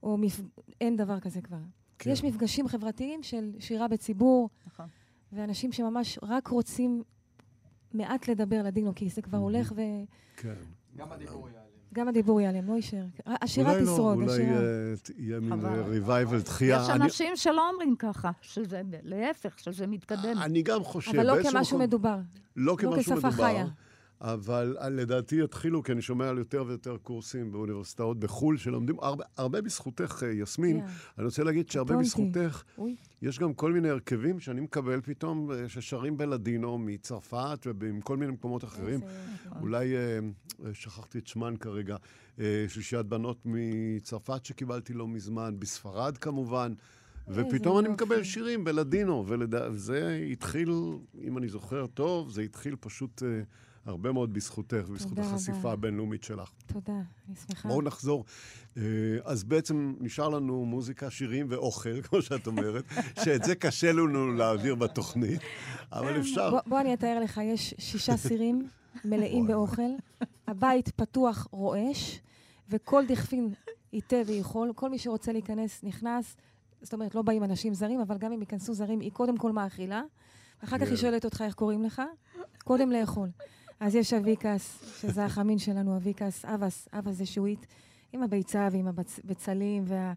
[0.04, 0.42] או מפ...
[0.82, 1.58] אין דבר כזה כבר.
[2.00, 2.10] כן.
[2.10, 4.86] יש מפגשים חברתיים של שירה בציבור, נכון.
[5.32, 7.04] ואנשים שממש רק רוצים
[7.98, 9.82] מעט לדבר לדינו, כי זה כבר הולך ו...
[10.38, 10.54] כן.
[10.98, 11.68] גם הדיבור יעלה.
[11.94, 13.06] גם הדיבור ייעלם, לא יישאר.
[13.26, 14.60] השירה לא, תשרוד, אולי השירה.
[14.60, 15.82] אה, יהיה מין חבל.
[15.82, 16.80] ריווייבל, דחייה.
[16.84, 20.38] יש אנשים שלא אומרים ככה, שזה להפך, שזה מתקדם.
[20.42, 22.18] אני גם חושב, אבל לא כמשהו מדובר.
[22.56, 23.66] לא כמשהו כשפה מדובר, חיה.
[24.22, 29.24] אבל אה, לדעתי יתחילו, כי אני שומע על יותר ויותר קורסים באוניברסיטאות בחו"ל, שלומדים הרבה,
[29.38, 30.78] הרבה בזכותך, אה, יסמין.
[30.78, 30.84] יא.
[31.18, 31.98] אני רוצה להגיד שהרבה.
[31.98, 32.96] בזכותך, אוי.
[33.22, 38.64] יש גם כל מיני הרכבים שאני מקבל פתאום, אה, ששרים בלדינו מצרפת ומכל מיני מקומות
[38.64, 39.00] אחרים.
[39.62, 39.94] אולי,
[40.74, 41.96] שכחתי את שמן כרגע,
[42.68, 46.74] שלישיית בנות מצרפת שקיבלתי לא מזמן, בספרד כמובן.
[47.28, 47.90] ופתאום אני.
[47.90, 50.72] מקבל שירים בלדינו, וזה התחיל,
[51.22, 53.24] אם אני זוכר טוב, זה התחיל פשוט
[53.88, 55.72] הרבה מאוד בזכותך ובזכות החשיפה רבה.
[55.72, 56.52] הבינלאומית שלך.
[56.66, 57.68] תודה, אני שמחה.
[57.68, 58.26] בואו נחזור.
[58.78, 58.84] אה,
[59.24, 62.84] אז בעצם נשאר לנו מוזיקה, שירים ואוכל, כמו שאת אומרת,
[63.24, 65.42] שאת זה קשה לנו להעביר בתוכנית,
[65.92, 66.50] אבל אפשר.
[66.50, 68.68] בוא, בוא אני אתאר לך, יש שישה סירים
[69.06, 69.92] מלאים באוכל,
[70.48, 72.20] הבית פתוח רועש,
[72.70, 73.54] וכל דכפין
[73.94, 76.38] ייתה ויכול, כל מי שרוצה להיכנס נכנס.
[76.82, 80.02] זאת אומרת, לא באים אנשים זרים, אבל גם אם ייכנסו זרים, היא קודם כל מאכילה,
[80.64, 80.90] אחר כך כן.
[80.90, 82.02] היא שואלת אותך איך קוראים לך,
[82.64, 83.30] קודם לאכול.
[83.80, 87.66] אז יש אביקס, שזה החמין שלנו, אביקס, אבס, אבס זה שועית,
[88.14, 90.14] עם הביצה ועם הבצלים, וה...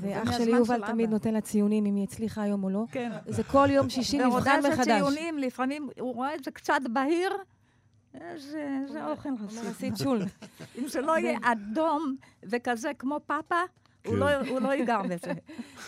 [0.00, 1.10] ואח שלי יובל של תמיד.
[1.10, 2.84] נותן לה ציונים אם היא הצליחה היום או לא.
[2.92, 3.10] כן.
[3.26, 4.78] זה כל יום שישי נבחן ועוד מחדש.
[4.78, 7.32] איזה ציונים, לפעמים הוא רואה את זה קצת בהיר,
[8.14, 9.96] איזה איזה אוכל חסיד.
[9.96, 10.22] שול.
[10.78, 13.54] אם זה לא יהיה אדום וכזה כמו פאפה,
[14.06, 14.18] הוא כן.
[14.18, 15.32] לא- הוא לא ייגע בזה.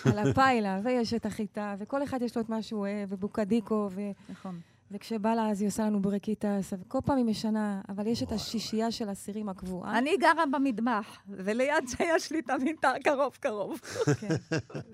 [0.05, 4.01] על הפיילה, ויש את החיטה, וכל אחד יש לו את מה שהוא אוהב, ובוקדיקו, ו...
[4.29, 4.61] נכון.
[4.91, 8.91] וכשבא לה אז היא עושה לנו ברקיטס, וכל פעם היא משנה, אבל יש את השישייה
[8.91, 9.99] של הסירים הקבועה.
[9.99, 13.81] אני גרה במטבח, וליד זה יש לי תמיד קרוב קרוב.
[14.21, 14.35] כן.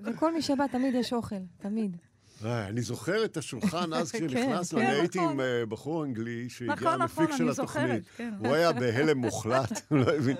[0.04, 1.96] וכל מי שבא, תמיד יש אוכל, תמיד.
[2.44, 5.40] אני זוכר את השולחן אז כן, כשנכנסנו, אני כן, הייתי עם נכון.
[5.40, 8.04] אה, בחור אנגלי שהגיע נכון, המפיק נכון, של התוכנית.
[8.38, 10.36] הוא היה בהלם מוחלט, לא הבין.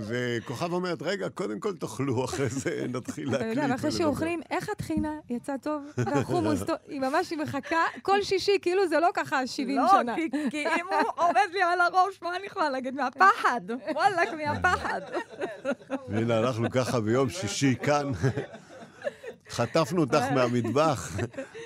[0.00, 3.52] וכוכב אומרת, רגע, קודם כל תאכלו, אחרי זה נתחיל להקליט.
[3.52, 5.12] אתה יודע, ואחרי שאוכלים, איך הטחינה?
[5.30, 5.82] יצא טוב?
[5.98, 10.16] והחומוס, היא ממש מחכה כל שישי, כאילו זה לא ככה 70 לא, שנה.
[10.16, 12.94] לא, כי אם הוא עומד לי על הראש, מה אני יכולה להגיד?
[12.94, 13.60] מהפחד.
[13.94, 15.00] וואלכ, מהפחד.
[16.08, 18.12] והנה, אנחנו ככה ביום שישי כאן.
[19.50, 21.16] חטפנו אותך מהמטבח,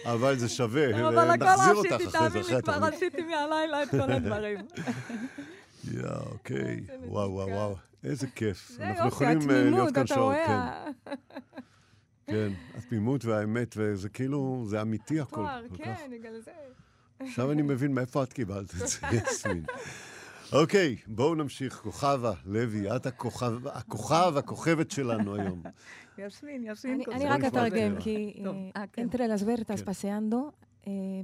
[0.05, 2.65] אבל זה שווה, נחזיר אותך אחרי זה, אחרי התוכנית.
[2.65, 4.59] כבר עשיתי מהלילה את כל הדברים.
[5.85, 6.03] יא,
[6.33, 6.81] אוקיי.
[7.05, 7.77] וואו, וואו, וואו.
[8.05, 8.79] איזה כיף.
[8.81, 11.13] אנחנו יכולים אה, להיות כאן שעות, כן.
[12.27, 15.37] כן, התמימות והאמת, וזה כאילו, זה אמיתי הכל.
[15.37, 16.51] תואר, כן, בגלל זה.
[17.21, 18.99] עכשיו אני מבין מאיפה את קיבלת את זה,
[19.31, 19.65] יסמין.
[20.53, 21.81] אוקיי, בואו נמשיך.
[21.83, 25.63] כוכבה, לוי, את הכוכב, הכוכב, הכוכבת שלנו היום.
[26.27, 27.03] יסמין, יסמין.
[27.13, 28.43] אני רק אתרגם, כי
[28.97, 30.37] entre las vertas paseando,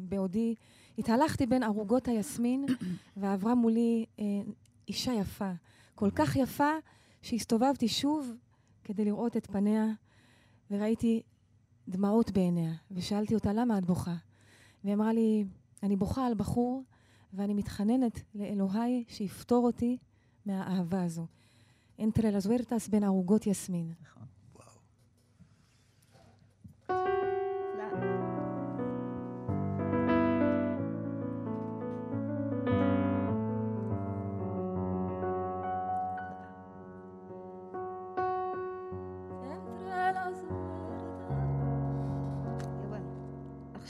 [0.00, 0.54] בעודי
[0.98, 2.66] התהלכתי בין ערוגות היסמין,
[3.16, 4.24] ועברה מולי אה,
[4.88, 5.50] אישה יפה,
[5.94, 6.70] כל כך יפה,
[7.22, 8.34] שהסתובבתי שוב
[8.84, 9.86] כדי לראות את פניה,
[10.70, 11.22] וראיתי
[11.88, 14.14] דמעות בעיניה, ושאלתי אותה, למה את בוכה?
[14.84, 15.44] והיא אמרה לי,
[15.82, 16.84] אני בוכה על בחור,
[17.32, 19.96] ואני מתחננת לאלוהי שיפטור אותי
[20.46, 21.26] מהאהבה הזו.
[22.00, 23.92] אנטרה לזוורטס בין ערוגות יסמין.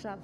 [0.07, 0.20] Rab.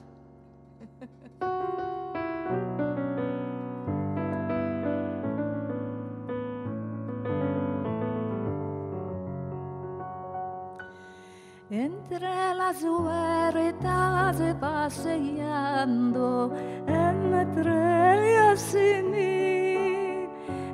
[11.68, 16.52] Entre las huertas paseando,
[16.86, 17.72] entre
[18.14, 20.28] ellas y mí,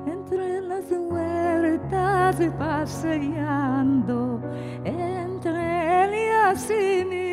[0.06, 4.40] entre las huertas paseando,
[4.84, 7.27] entre ellas y mí.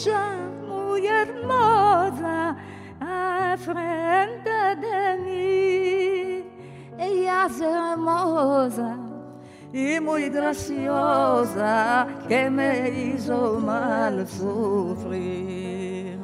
[0.00, 0.36] puxa,
[0.66, 2.56] mulher moda,
[3.00, 6.44] à frente de mim.
[6.98, 8.98] E as hermosa
[9.72, 16.18] e muito graciosa que me hizo mal sofrer.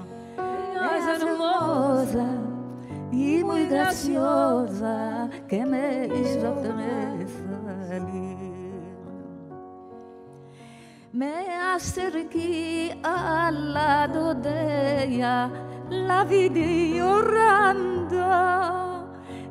[0.94, 2.26] És hermosa
[3.12, 6.86] e muito graciosa que me hizo mal.
[11.16, 15.18] Me acerqué al lado de
[15.88, 18.66] la vi llorando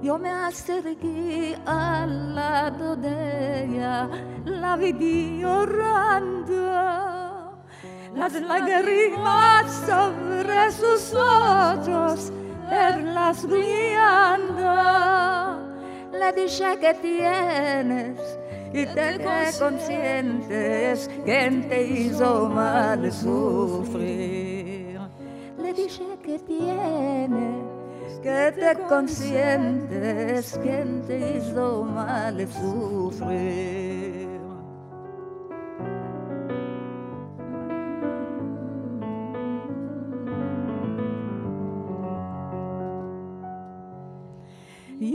[0.05, 3.65] yo me acerqué al lado de
[4.45, 6.53] la vi llorando.
[8.13, 12.31] Las lágrimas sobre sus ojos,
[12.69, 14.69] verlas brillando.
[16.11, 18.19] Le dije que tienes
[18.75, 19.17] y te
[19.57, 24.99] conscientes quien te hizo mal sufrir.
[25.61, 34.14] Le dije que tienes que te consientes quien te hizo mal sufrir.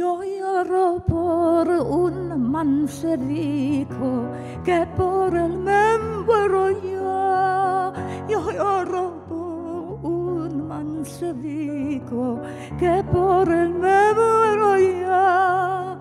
[0.01, 4.31] Io ero por un manserico
[4.65, 7.93] que por el membro ya.
[8.27, 12.41] Yo ero por un manserico
[12.79, 15.99] que por el membro ya.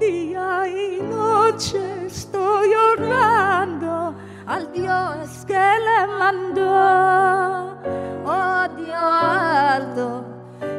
[0.00, 4.12] Día y noche estoy orando
[4.44, 7.78] al Dios que le mandó.
[8.26, 10.35] Oh, Dios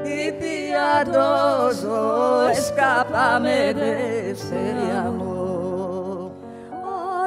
[0.07, 1.97] y piadoso,
[2.49, 3.91] escápame de
[4.31, 6.31] ese amor.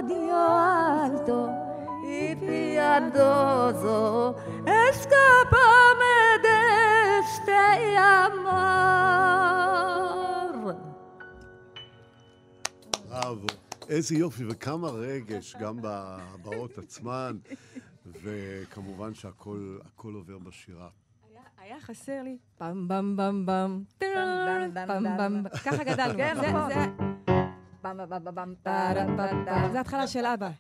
[0.09, 0.51] Dios
[1.13, 1.39] alto
[2.05, 3.99] y piadoso,
[4.67, 6.11] escápame
[7.99, 8.71] אמר.
[13.09, 13.47] בראבו.
[13.89, 17.39] איזה יופי, וכמה רגש, גם בהבעות עצמן,
[18.07, 19.79] וכמובן שהכל
[20.15, 20.89] עובר בשירה.
[21.71, 23.83] היה חסר לי פעם במ במ במ,
[24.87, 26.19] פעם במ, ככה גדלנו.
[26.19, 26.71] כן, נכון.
[29.73, 30.51] זה התחלה של אבא.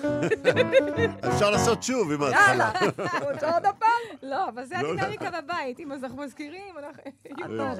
[1.34, 2.72] אפשר לעשות שוב עם ההתחלה.
[2.80, 4.16] יאללה, רוצה עוד הפעם?
[4.22, 5.80] לא, אבל זה הדינמיקה בבית.
[5.80, 7.02] אם אז אנחנו מזכירים, אנחנו...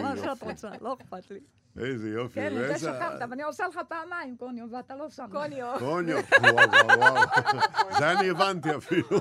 [0.03, 1.41] מה שאת רוצה, לא אכפת לי.
[1.79, 2.35] איזה יופי.
[2.35, 5.27] כן, זה שכחת, ואני עושה לך פעמיים קוניו, ואתה לא שם.
[5.33, 5.75] קוניו.
[5.79, 7.23] קוניו, וואו, וואו, וואו.
[7.99, 9.21] זה אני הבנתי אפילו.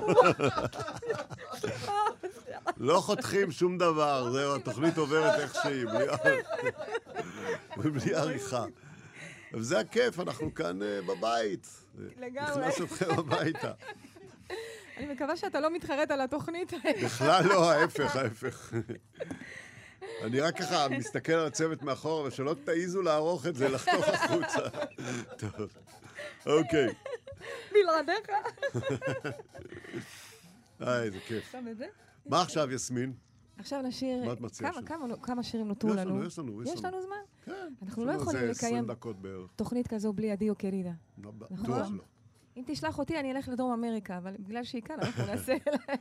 [2.76, 5.86] לא חותכים שום דבר, זהו, התוכנית עוברת איך שהיא,
[7.76, 8.64] בלי עריכה.
[9.54, 11.79] וזה הכיף, אנחנו כאן אה, בבית.
[11.94, 12.50] לגמרי.
[12.50, 13.72] נכנס אתכם הביתה.
[14.96, 16.72] אני מקווה שאתה לא מתחרט על התוכנית.
[17.04, 18.72] בכלל לא, ההפך, ההפך.
[20.22, 24.68] אני רק ככה מסתכל על הצוות מאחורה, ושלא תעיזו לערוך את זה, לחתוך החוצה.
[25.38, 25.72] טוב,
[26.46, 26.88] אוקיי.
[27.72, 28.30] בלעדיך.
[30.82, 31.54] אה, איזה כיף.
[32.26, 33.12] מה עכשיו, יסמין?
[33.60, 34.24] עכשיו נשיר...
[34.24, 34.72] מה את מציעה?
[35.22, 36.24] כמה שירים נותרו לנו?
[36.24, 36.78] יש לנו, יש לנו.
[36.78, 37.16] יש לנו זמן?
[37.44, 37.72] כן.
[37.82, 38.86] אנחנו לא יכולים לקיים
[39.56, 40.92] תוכנית כזו בלי עדי או קרידה.
[41.18, 42.02] בטוח לא.
[42.56, 45.56] אם תשלח אותי, אני אלך לדרום אמריקה, אבל בגלל שהיא כאן, אנחנו נעשה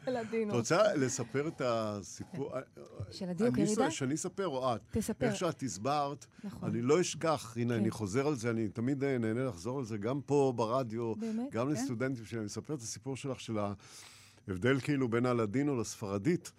[0.07, 0.51] לדינו.
[0.51, 2.51] את רוצה לספר את הסיפור?
[3.12, 3.91] של עדי או קרידה?
[3.91, 4.82] שאני אספר או את?
[4.91, 5.26] תספר.
[5.26, 6.70] איך שאת הסברת, נכון.
[6.70, 7.89] אני לא אשכח, הנה, אני כן.
[7.89, 11.14] חוזר על זה, אני תמיד נהנה לחזור על זה, גם פה ברדיו,
[11.51, 11.74] גם כן?
[11.74, 12.38] לסטודנטים שלי.
[12.38, 13.57] אני מספר את הסיפור שלך, של
[14.47, 16.51] ההבדל כאילו בין הלדינו לספרדית.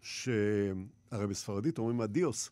[0.00, 2.50] שהרי בספרדית אומרים אדיוס.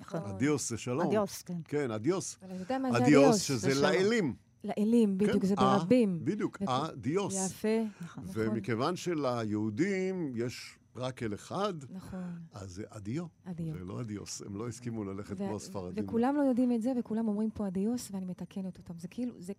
[0.00, 0.20] נכון.
[0.20, 1.06] אדיוס זה שלום.
[1.06, 1.56] אדיוס, כן.
[1.64, 2.36] כן, אדיוס.
[2.42, 3.24] אבל אתה יודע מה זה אדיוס?
[3.24, 4.34] אדיוס, שזה לאלים.
[4.64, 6.24] לאלים, בדיוק, כן, זה ברבים.
[6.24, 7.50] בדיוק, אדיוס.
[7.50, 8.24] יפה, נכון.
[8.32, 12.38] ומכיוון שליהודים יש רק אל אחד, נכון.
[12.52, 13.26] אז זה אדיו.
[13.44, 13.72] אדיו.
[13.72, 16.04] זה לא אדיוס, הם לא הסכימו ללכת כמו הספרדים.
[16.04, 18.98] וכולם לא יודעים את זה, וכולם אומרים פה אדיוס, ואני מתקנת אותם.
[18.98, 19.52] זה כאילו, זה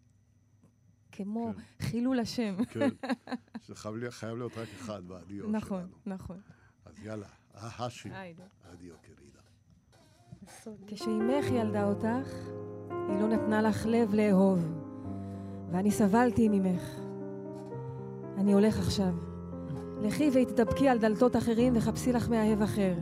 [1.11, 1.86] כמו כן.
[1.86, 2.55] חילול השם.
[2.69, 2.89] כן,
[3.67, 3.75] זה
[4.11, 5.91] חייב להיות רק אחד באדיו נכון, שלנו.
[6.05, 6.38] נכון, נכון.
[6.99, 8.09] אז יאללה, ההשי,
[8.73, 9.39] אדיו קרידה.
[10.87, 12.29] כשאימך ילדה אותך,
[12.89, 14.59] היא לא נתנה לך לב לאהוב,
[15.71, 16.83] ואני סבלתי ממך.
[18.37, 19.13] אני הולך עכשיו.
[20.01, 22.93] לכי והתדבקי על דלתות אחרים וחפשי לך מאהב אחר,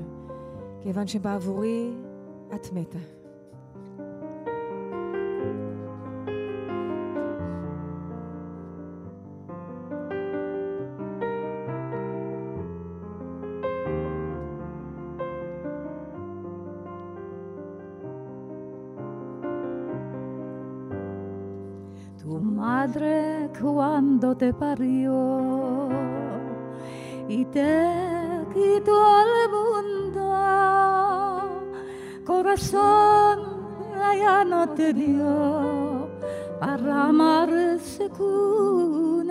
[0.82, 1.94] כיוון שבעבורי
[2.56, 3.21] את מתה.
[24.42, 25.88] Te parió
[27.28, 30.24] y te quitó el mundo,
[32.26, 33.40] corazón
[34.18, 36.10] ya no te dio
[36.60, 39.28] para amarse con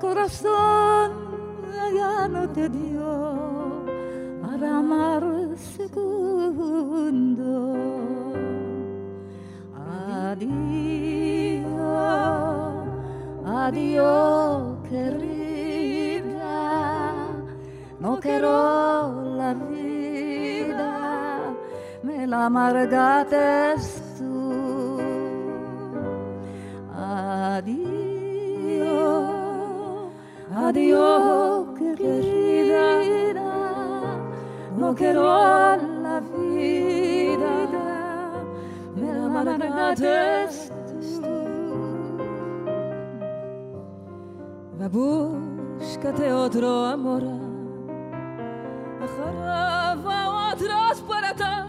[0.00, 1.12] corazón
[1.94, 2.68] ya no te
[13.70, 16.24] adiós, querida.
[18.00, 20.90] No quiero la vida,
[22.02, 23.76] me la amargaste
[24.18, 24.98] tú.
[26.92, 27.80] Adiós,
[30.66, 32.86] adiós, querida.
[34.76, 35.24] No quiero
[36.04, 37.50] la vida.
[39.32, 39.44] Va
[44.90, 47.22] búscate otro amor.
[49.26, 51.66] Va otros puertas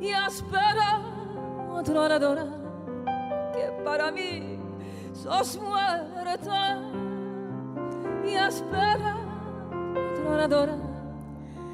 [0.00, 1.00] y espera
[1.72, 2.46] otro oradora
[3.52, 4.58] que para mí
[5.12, 6.78] sos muerta
[8.24, 9.16] y espera
[10.12, 10.76] otro oradora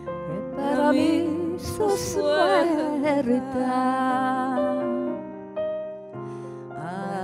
[0.07, 3.41] que para mí su suerte.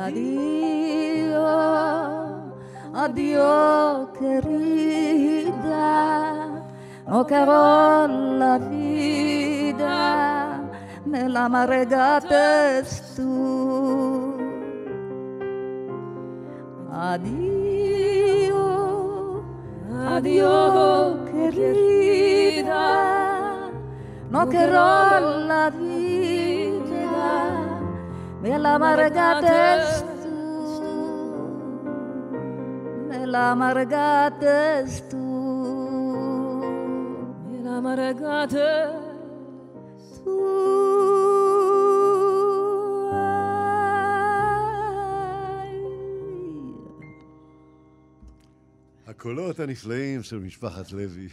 [0.04, 0.61] Adiós,
[2.94, 5.54] addio querida,
[7.08, 10.60] oh caro la vita,
[11.06, 12.20] me l'amarga
[13.16, 13.32] tu.
[16.92, 18.64] Adio,
[20.08, 22.84] adio querida,
[24.30, 27.50] no caro la vita,
[28.42, 30.01] me l'amarga tu.
[33.32, 35.26] La amargaste tú,
[37.48, 38.68] me la amargaste
[40.24, 40.36] tú.
[49.06, 51.28] הקולות הנפלאים של משפחת לוי.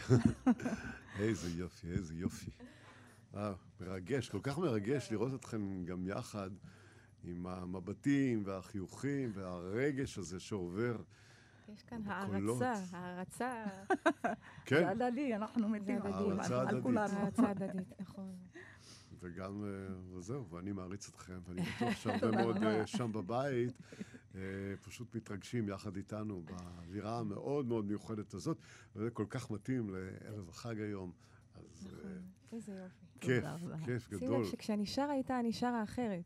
[1.20, 2.52] איזה יופי, איזה יופי.
[3.36, 6.50] אה, מרגש, כל כך מרגש לראות אתכם גם יחד
[7.24, 10.96] עם המבטים והחיוכים והרגש הזה שעובר
[11.74, 13.66] יש כאן הערצה, הערצה.
[14.66, 14.76] כן.
[14.76, 16.14] זה הדדי, אנחנו מתים על
[16.82, 17.00] כולנו.
[17.00, 18.36] הערצה הדדית, נכון.
[19.22, 23.82] וגם, אה, וזהו, ואני מעריץ אתכם, ואני בטוח שהרבה מאוד אה, שם בבית
[24.36, 24.42] אה,
[24.82, 28.58] פשוט מתרגשים יחד איתנו באווירה המאוד מאוד מיוחדת הזאת,
[28.96, 31.12] וזה כל כך מתאים לערב החג היום.
[31.56, 31.88] אז...
[31.88, 33.06] נכון, איזה יופי.
[33.20, 33.44] כיף,
[33.86, 34.20] כיף גדול.
[34.20, 36.24] שים לב שכשאני שרה איתה, אני שרה אחרת.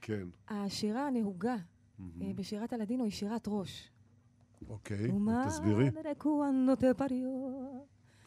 [0.00, 0.28] כן.
[0.48, 1.56] השירה הנהוגה
[2.36, 3.90] בשירת הלדינו היא שירת ראש.
[4.68, 5.10] אוקיי,
[5.46, 5.90] תסבירי.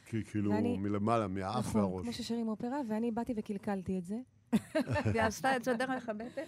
[0.05, 1.91] כי כאילו ואני, מלמעלה, מהאף נכון, והראש.
[1.91, 4.17] נכון, כמו ששרים אופרה, ואני באתי וקלקלתי את זה.
[5.05, 6.41] והיא עשתה את זה דרך הבטן.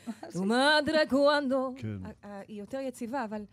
[1.77, 1.97] כן.
[2.47, 3.45] היא יותר יציבה, אבל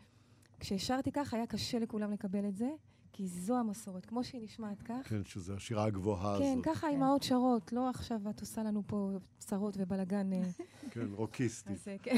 [0.60, 2.68] כששרתי ככה היה קשה לכולם לקבל את זה,
[3.12, 5.08] כי זו המסורת, כמו שהיא נשמעת כך.
[5.08, 6.64] כן, שזו השירה הגבוהה כן, הזאת.
[6.64, 10.32] כן, ככה אימהות שרות, לא עכשיו את עושה לנו פה צרות ובלאגן.
[10.32, 10.42] אה.
[10.90, 11.88] כן, רוקיסטית.
[11.88, 12.16] אז, כן.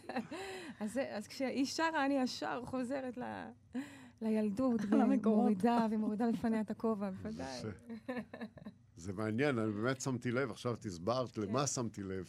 [0.80, 3.22] אז, אז כשהיא שרה, אני ישר חוזרת ל...
[4.22, 7.62] לילדות, ומורידה, ומורידה לפניה את הכובע, בוודאי.
[8.96, 11.42] זה מעניין, אני באמת שמתי לב, עכשיו את הסברת כן.
[11.42, 12.24] למה שמתי לב,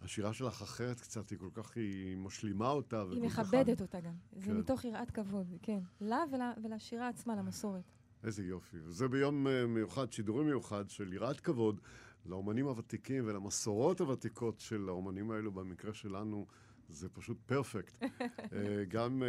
[0.00, 3.02] שהשירה שלך אחרת קצת, היא כל כך, היא משלימה אותה.
[3.10, 4.14] היא מכבדת אותה גם.
[4.36, 4.56] זה כן.
[4.56, 5.78] מתוך יראת כבוד, כן.
[6.00, 6.24] לה
[6.62, 7.92] ולשירה עצמה, למסורת.
[8.24, 8.76] איזה יופי.
[8.84, 11.80] וזה ביום אה, מיוחד, שידורי מיוחד של יראת כבוד
[12.26, 16.46] לאומנים הוותיקים ולמסורות הוותיקות של האומנים האלו, במקרה שלנו,
[16.88, 18.02] זה פשוט פרפקט.
[18.02, 19.28] אה, גם אה,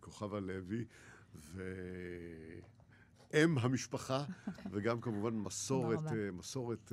[0.00, 0.84] כוכבה לוי.
[1.34, 2.58] ואם
[3.58, 4.24] המשפחה,
[4.72, 6.92] וגם כמובן מסורת, מסורת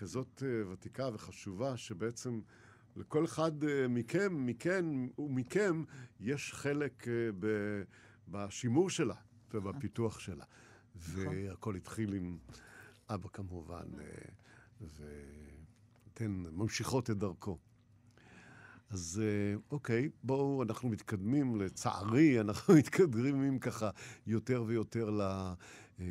[0.00, 2.40] כזאת אה, ותיקה וחשובה, שבעצם
[2.96, 3.52] לכל אחד
[3.88, 4.84] מכם, מכן
[5.18, 5.84] ומכם,
[6.20, 7.06] יש חלק
[7.38, 7.46] ב,
[8.28, 9.14] בשימור שלה
[9.54, 10.44] ובפיתוח שלה.
[10.96, 11.26] נכון.
[11.26, 12.38] והכל התחיל עם
[13.08, 13.86] אבא כמובן,
[14.80, 17.58] ואתן ממשיכות את דרכו.
[18.90, 23.90] אז אה, אוקיי, בואו, אנחנו מתקדמים, לצערי, אנחנו מתקדמים ככה
[24.26, 26.04] יותר ויותר ל, אה,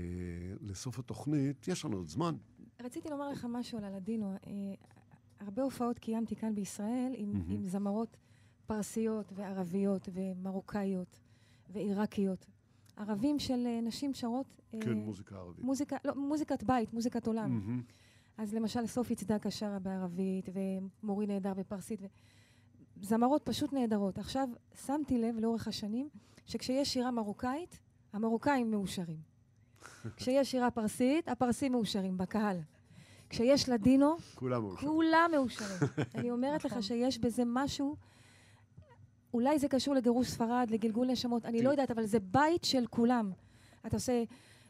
[0.62, 1.68] לסוף התוכנית.
[1.68, 2.36] יש לנו עוד זמן.
[2.84, 4.34] רציתי לומר לך משהו על הלדינו.
[4.34, 4.52] אה,
[5.40, 7.54] הרבה הופעות קיימתי כאן בישראל עם, mm-hmm.
[7.54, 8.18] עם זמרות
[8.66, 11.20] פרסיות וערביות ומרוקאיות
[11.70, 12.46] ועיראקיות.
[12.98, 14.62] ערבים של נשים שרות...
[14.82, 15.66] כן, מוזיקה ערבית.
[15.66, 17.60] מוזיקה, לא, מוזיקת בית, מוזיקת עולם.
[17.60, 17.94] Mm-hmm.
[18.38, 22.02] אז למשל סופי צדקה שרה בערבית, ומורי נהדר בפרסית.
[22.02, 22.06] ו...
[23.02, 24.18] זמרות פשוט נהדרות.
[24.18, 24.50] עכשיו,
[24.86, 26.10] שמתי לב לאורך השנים,
[26.46, 27.80] שכשיש שירה מרוקאית,
[28.14, 29.29] המרוקאים מאושרים.
[30.18, 32.58] כשיש שירה פרסית, הפרסים מאושרים בקהל.
[33.30, 34.92] כשיש לדינו, כולם מאושרים.
[34.92, 35.90] כולם מאושרים.
[36.16, 36.82] אני אומרת לך נכון.
[36.82, 37.96] שיש בזה משהו,
[39.34, 43.32] אולי זה קשור לגירוש ספרד, לגלגול נשמות, אני לא יודעת, אבל זה בית של כולם.
[43.86, 44.24] אתה עושה,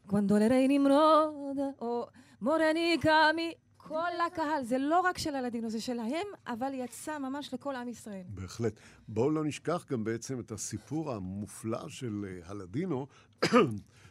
[0.07, 2.07] גוונדולרי נמרוד, או
[2.41, 7.75] מורני קאמי, כל הקהל, זה לא רק של הלדינו, זה שלהם, אבל יצא ממש לכל
[7.75, 8.23] עם ישראל.
[8.27, 8.73] בהחלט.
[9.07, 13.07] בואו לא נשכח גם בעצם את הסיפור המופלא של אה, הלדינו,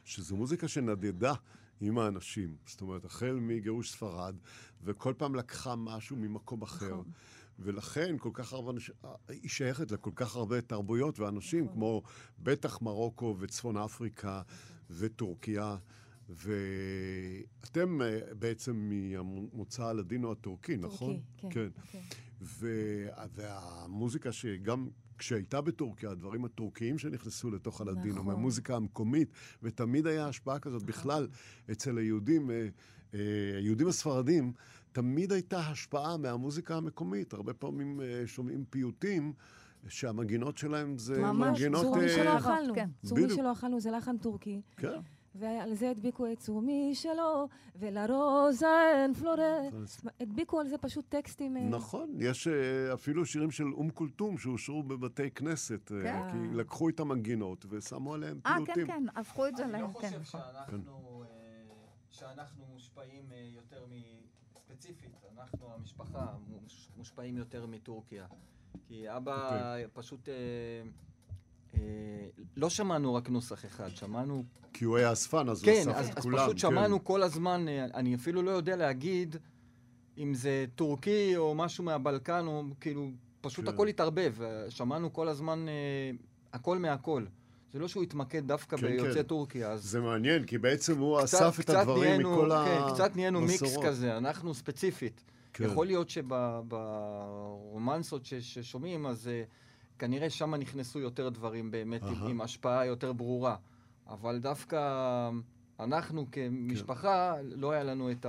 [0.09, 1.35] שזו מוזיקה שנדדה
[1.81, 2.57] עם האנשים.
[2.67, 4.37] זאת אומרת, החל מגירוש ספרד,
[4.85, 6.87] וכל פעם לקחה משהו ממקום אחר.
[6.87, 7.05] נכון.
[7.59, 8.95] ולכן כל כך הרבה אנשים,
[9.29, 11.75] היא שייכת לכל כך הרבה תרבויות ואנשים, נכון.
[11.75, 12.03] כמו
[12.39, 14.43] בטח מרוקו וצפון אפריקה
[14.91, 15.77] וטורקיה.
[16.29, 21.21] ואתם אה, בעצם ממוצא הלדינו הטורקי, נכון?
[21.41, 21.69] טורקי, כן.
[21.93, 22.01] כן.
[23.35, 24.89] והמוזיקה שגם
[25.19, 28.27] כשהייתה בטורקיה, הדברים הטורקיים שנכנסו לתוך הלדינו, נכון.
[28.27, 29.31] מהמוזיקה המקומית,
[29.63, 30.89] ותמיד היה השפעה כזאת נכון.
[30.89, 31.29] בכלל
[31.71, 32.69] אצל היהודים, אה,
[33.15, 33.21] אה,
[33.59, 34.53] היהודים הספרדים,
[34.93, 37.33] תמיד הייתה השפעה מהמוזיקה המקומית.
[37.33, 39.33] הרבה פעמים שומעים פיוטים.
[39.89, 41.85] שהמגינות שלהם זה ממש, מגינות...
[41.85, 42.75] ממש, צורמי שלא אכלנו.
[42.75, 42.89] כן.
[43.07, 44.61] צורמי שלא אכלנו זה לחן טורקי.
[44.77, 45.01] כן.
[45.39, 50.01] ועל זה הדביקו את צומי שלו, ולרוזה אין פלורס.
[50.21, 51.57] הדביקו על זה פשוט טקסטים.
[51.57, 56.33] אה, נכון, יש אה, אפילו שירים של אום כולתום שאושרו בבתי כנסת, אה, כן.
[56.33, 58.69] כי לקחו את המנגינות ושמו עליהם פיוטים.
[58.69, 60.07] אה, כן, כן, הפכו את זה להם, כן.
[60.07, 61.25] אני לא חושב שאנחנו,
[62.11, 63.93] שאנחנו מושפעים יותר מ...
[64.55, 66.27] ספציפית, אנחנו, המשפחה,
[66.97, 68.27] מושפעים יותר מטורקיה.
[68.89, 69.87] כי אבא אוקיי.
[69.93, 70.29] פשוט...
[71.75, 71.81] אה,
[72.57, 74.45] לא שמענו רק נוסח אחד, שמענו...
[74.73, 76.37] כי הוא היה אספן, אז כן, הוא אסף אז, את כולם.
[76.37, 79.37] כן, אז פשוט שמענו כל הזמן, אה, אני אפילו לא יודע להגיד
[80.19, 83.11] אם זה טורקי או משהו מהבלקן, או כאילו,
[83.41, 83.71] פשוט כן.
[83.75, 84.35] הכל התערבב.
[84.69, 86.11] שמענו כל הזמן אה,
[86.53, 87.25] הכל מהכל.
[87.73, 89.23] זה לא שהוא התמקד דוקא כן, ביוצאי כן.
[89.23, 89.71] טורקיה.
[89.71, 89.85] אז...
[89.85, 92.95] זה מעניין, כי בעצם הוא קצת, אסף את הדברים נהיינו, מכל כן, המסורות.
[92.95, 95.25] קצת נהיינו מיקס כזה, אנחנו ספציפית.
[95.53, 95.65] כן.
[95.65, 99.31] יכול להיות שברומנסות ששומעים, אז...
[99.99, 103.57] כנראה שם נכנסו יותר דברים באמת, עם, עם השפעה יותר ברורה.
[104.09, 105.31] אבל דווקא
[105.81, 107.61] אנחנו כמשפחה, כן.
[107.61, 108.27] לא היה לנו את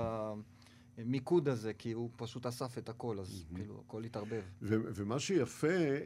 [0.98, 3.56] המיקוד הזה, כי הוא פשוט אסף את הכל, אז mm-hmm.
[3.56, 4.42] כאילו, הכל התערבב.
[4.62, 6.06] ו- ומה שיפה, אה,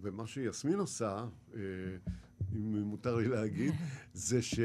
[0.00, 1.26] ומה שיסמין עושה,
[1.56, 1.60] אה,
[2.54, 3.74] אם מותר לי להגיד,
[4.14, 4.60] זה ש,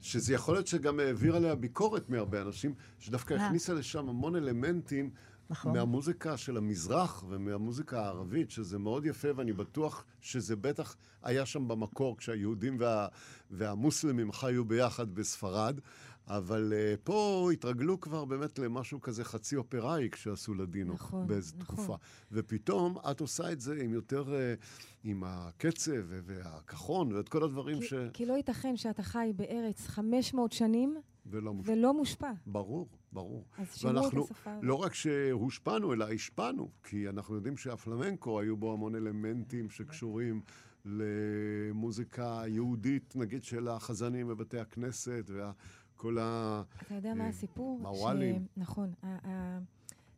[0.00, 5.10] שזה יכול להיות שגם העביר עליה ביקורת מהרבה אנשים, שדווקא הכניסה לשם המון אלמנטים
[5.50, 5.72] נכון.
[5.72, 12.16] מהמוזיקה של המזרח ומהמוזיקה הערבית, שזה מאוד יפה, ואני בטוח שזה בטח היה שם במקור
[12.16, 13.08] כשהיהודים וה,
[13.50, 15.80] והמוסלמים חיו ביחד בספרד.
[16.28, 21.76] אבל uh, פה התרגלו כבר באמת למשהו כזה חצי אופראי כשעשו לדינו נכון, באיזו נכון.
[21.76, 21.96] תקופה.
[22.32, 24.64] ופתאום את עושה את זה עם יותר, uh,
[25.04, 27.94] עם הקצב והכחון ואת כל הדברים כי, ש...
[28.12, 30.96] כי לא ייתכן שאתה חי בארץ 500 שנים
[31.26, 31.72] ולא מושפע.
[31.72, 32.30] ולא מושפע.
[32.46, 33.44] ברור, ברור.
[33.58, 34.58] אז שימו את השפה.
[34.62, 40.42] לא רק שהושפענו, אלא השפענו, כי אנחנו יודעים שהפלמנקו היו בו המון אלמנטים שקשורים
[40.84, 45.52] למוזיקה יהודית, נגיד של החזנים בבתי הכנסת, וה...
[45.98, 46.62] כל ה...
[46.82, 47.78] אתה יודע מה אה, הסיפור?
[47.78, 48.46] מוואלים.
[48.56, 48.92] נכון.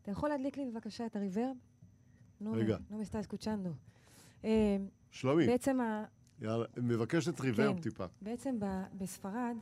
[0.02, 1.56] אתה יכול להדליק לי בבקשה את הריברב?
[2.46, 2.76] רגע.
[2.90, 3.70] נו מסתאז קוצ'נדו.
[5.10, 5.46] שלומי.
[5.46, 6.04] בעצם ה...
[6.40, 7.82] יאללה, מבקשת ריברב כן.
[7.82, 8.04] טיפה.
[8.22, 8.58] בעצם
[8.98, 9.56] בספרד,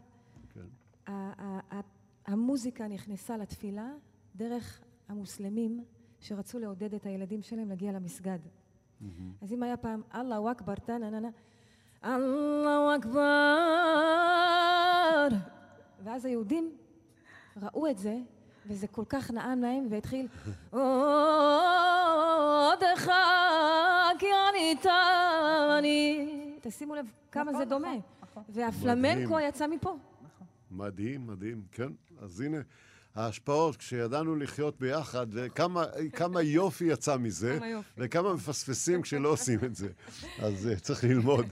[0.55, 1.13] כן.
[2.29, 3.91] המוזיקה נכנסה לתפילה
[4.37, 5.85] דרך המוסלמים
[6.21, 8.39] שרצו לעודד את הילדים שלהם להגיע למסגד.
[9.43, 11.29] אז אם היה פעם אללהו אכבר, טה נה נה נה,
[12.05, 13.69] אללהו אכבר
[16.05, 16.71] ואז היהודים
[17.57, 18.19] ראו את זה,
[18.67, 20.29] וזה כל כך נעם להם, והתחיל
[20.71, 20.83] עוד
[22.95, 26.29] אחד כי אני תעני.
[26.61, 27.89] תשימו לב כמה זה נכון, דומה.
[27.89, 28.43] נכון, נכון.
[28.49, 29.97] והפלמנקו יצא מפה.
[30.71, 31.93] מדהים, מדהים, כן.
[32.19, 32.59] אז הנה,
[33.15, 37.59] ההשפעות, כשידענו לחיות ביחד, וכמה יופי יצא מזה,
[37.97, 39.89] וכמה מפספסים כשלא עושים את זה.
[40.45, 41.47] אז אה, צריך ללמוד.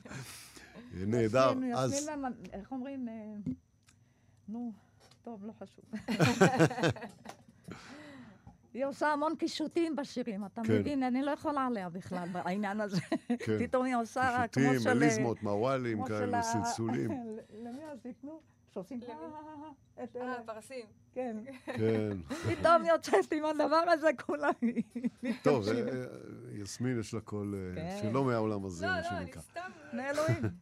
[0.94, 1.52] נהדר.
[1.76, 2.08] אז...
[2.52, 3.08] איך אומרים?
[3.08, 3.52] אה,
[4.48, 4.72] נו,
[5.22, 5.84] טוב, לא חשוב.
[8.74, 10.78] היא עושה המון קישוטים בשירים, אתה כן.
[10.78, 11.02] מבין?
[11.02, 13.00] אני לא יכולה עליה בכלל בעניין הזה.
[13.44, 13.58] כן.
[13.58, 14.70] פתאום היא עושה כמו של...
[14.70, 17.10] קישוטים, מליזמות, מוואלים כאלו, סלסולים.
[17.62, 18.40] למי עשינו?
[18.76, 19.00] שעושים...
[19.98, 20.86] אה, פרסים.
[21.12, 21.36] כן.
[21.64, 22.16] כן.
[22.50, 24.52] פתאום יוצאת עם הדבר הזה, כולם...
[25.42, 26.04] טוב, אה, אה,
[26.54, 27.98] יסמין יש לה קול כן.
[28.02, 29.14] שלא מהעולם הזה, מה שנקרא.
[29.14, 29.96] לא, לא, אני סתם...
[29.96, 30.42] מאלוהים.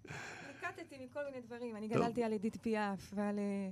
[0.63, 1.77] ניקטתי מכל מיני דברים.
[1.77, 3.71] אני גדלתי על אדית פיאף ועל אה,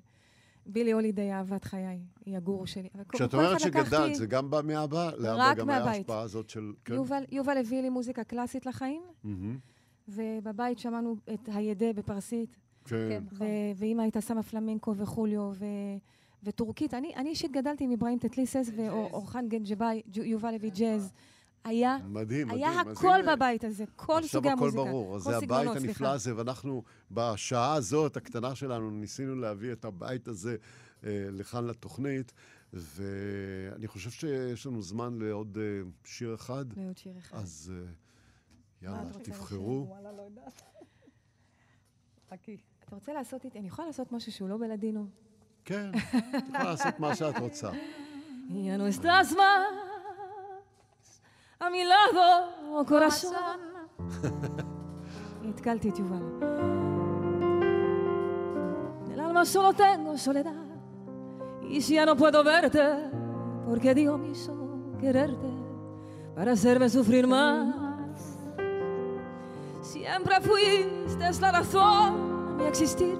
[0.66, 2.00] בילי הולידי, אהבת חיי.
[2.26, 2.88] היא הגורו שלי.
[3.08, 5.10] כשאת אומרת שגדלת, זה גם בא מהבא?
[5.18, 5.86] רק גם מהבית.
[5.86, 6.72] ההשפעה הזאת של...
[6.84, 6.94] כן?
[7.30, 9.02] יובל הביא לי מוזיקה קלאסית לחיים,
[10.08, 12.61] ובבית שמענו את הידה בפרסית.
[12.84, 13.22] כן.
[13.30, 13.44] כן
[13.76, 15.52] ואימא הייתה שמה פלמנקו וחוליו
[16.42, 16.94] וטורקית.
[16.94, 21.12] אני אישית גדלתי עם אברהים טטליסס ואורחן גנג'באי, יובל הביא ג'אז.
[21.64, 22.96] היה, מדהים, היה מדהים.
[22.96, 24.68] הכל הנה, בבית הזה, כל סוגי המוזיקה.
[24.68, 29.72] עכשיו הכל ברור, אז זה הבית הנפלא הזה, ואנחנו בשעה הזאת, הקטנה שלנו, ניסינו להביא
[29.72, 30.56] את הבית הזה
[31.04, 32.32] אה, לכאן לתוכנית,
[32.72, 36.64] ואני חושב שיש לנו זמן לעוד אה, שיר אחד.
[36.76, 37.36] לעוד שיר אחד.
[37.36, 37.92] אז אה,
[38.82, 39.86] יאללה, תבחרו.
[39.88, 40.62] וואלה, לא יודעת.
[42.30, 42.56] חכי.
[42.92, 45.06] אתה רוצה לעשות איתי, אני יכולה לעשות משהו שהוא לא בלדינו?
[45.64, 45.90] כן,
[46.36, 47.70] את יכולה לעשות מה שאת רוצה.
[48.50, 49.66] Ya no estás más
[51.60, 53.60] a mi lado, corazón.
[55.42, 56.40] נתקלתי את יובל.
[59.14, 60.66] El alma solo tengo soledad.
[61.62, 62.84] Y si ya no puedo verte,
[63.66, 64.52] porque Dios me hizo
[65.00, 65.50] quererte
[66.36, 68.38] para hacerme sufrir más.
[69.80, 73.18] Siempre fuiste la razón mi existir.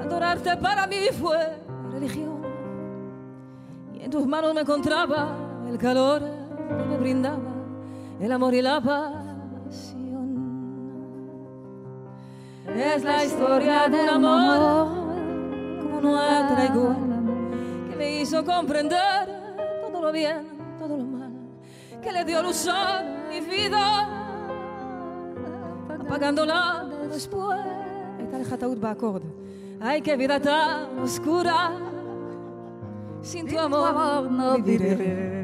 [0.00, 1.58] Adorarte para mí fue
[1.92, 2.42] religión.
[3.94, 5.36] Y en tus manos me encontraba
[5.68, 6.22] el calor
[6.88, 7.56] me brindaba
[8.20, 9.26] el amor y la pasión.
[12.74, 14.88] Es la historia de un amor
[15.82, 16.96] como no otra igual,
[17.88, 19.28] que me hizo comprender
[19.82, 20.46] todo lo bien,
[20.78, 21.32] todo lo mal,
[22.02, 24.08] que le dio luz a mi vida,
[26.00, 27.75] apagándola después.
[28.25, 29.21] הייתה לך טעות באקורד.
[29.83, 31.71] Ay, qué vida tan oscura,
[33.23, 35.41] sin tu amor no viviré.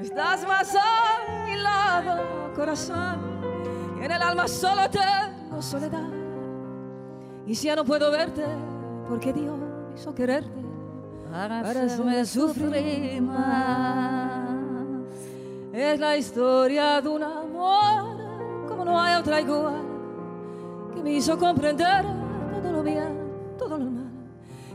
[0.00, 3.18] estás más a mi lado, corazón.
[4.00, 6.10] Y en el alma solo tengo soledad.
[7.46, 8.44] Y si ya no puedo verte,
[9.08, 9.58] porque Dios
[9.94, 10.62] hizo quererte
[11.30, 14.48] para, hacerme sufrir más.
[15.72, 18.13] Es la historia de un amor como
[18.85, 19.81] no hay otra igual,
[20.93, 22.05] que me hizo comprender
[22.53, 24.11] todo lo bien, todo lo mal,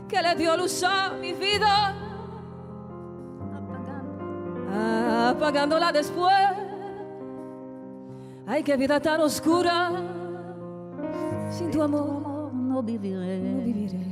[0.07, 1.95] que le dio luz a mi vida
[5.31, 6.33] apagándola después.
[8.47, 9.91] Ay, qué vida tan oscura.
[11.49, 13.39] Sin tu amor no viviré.
[13.39, 14.10] No viviré.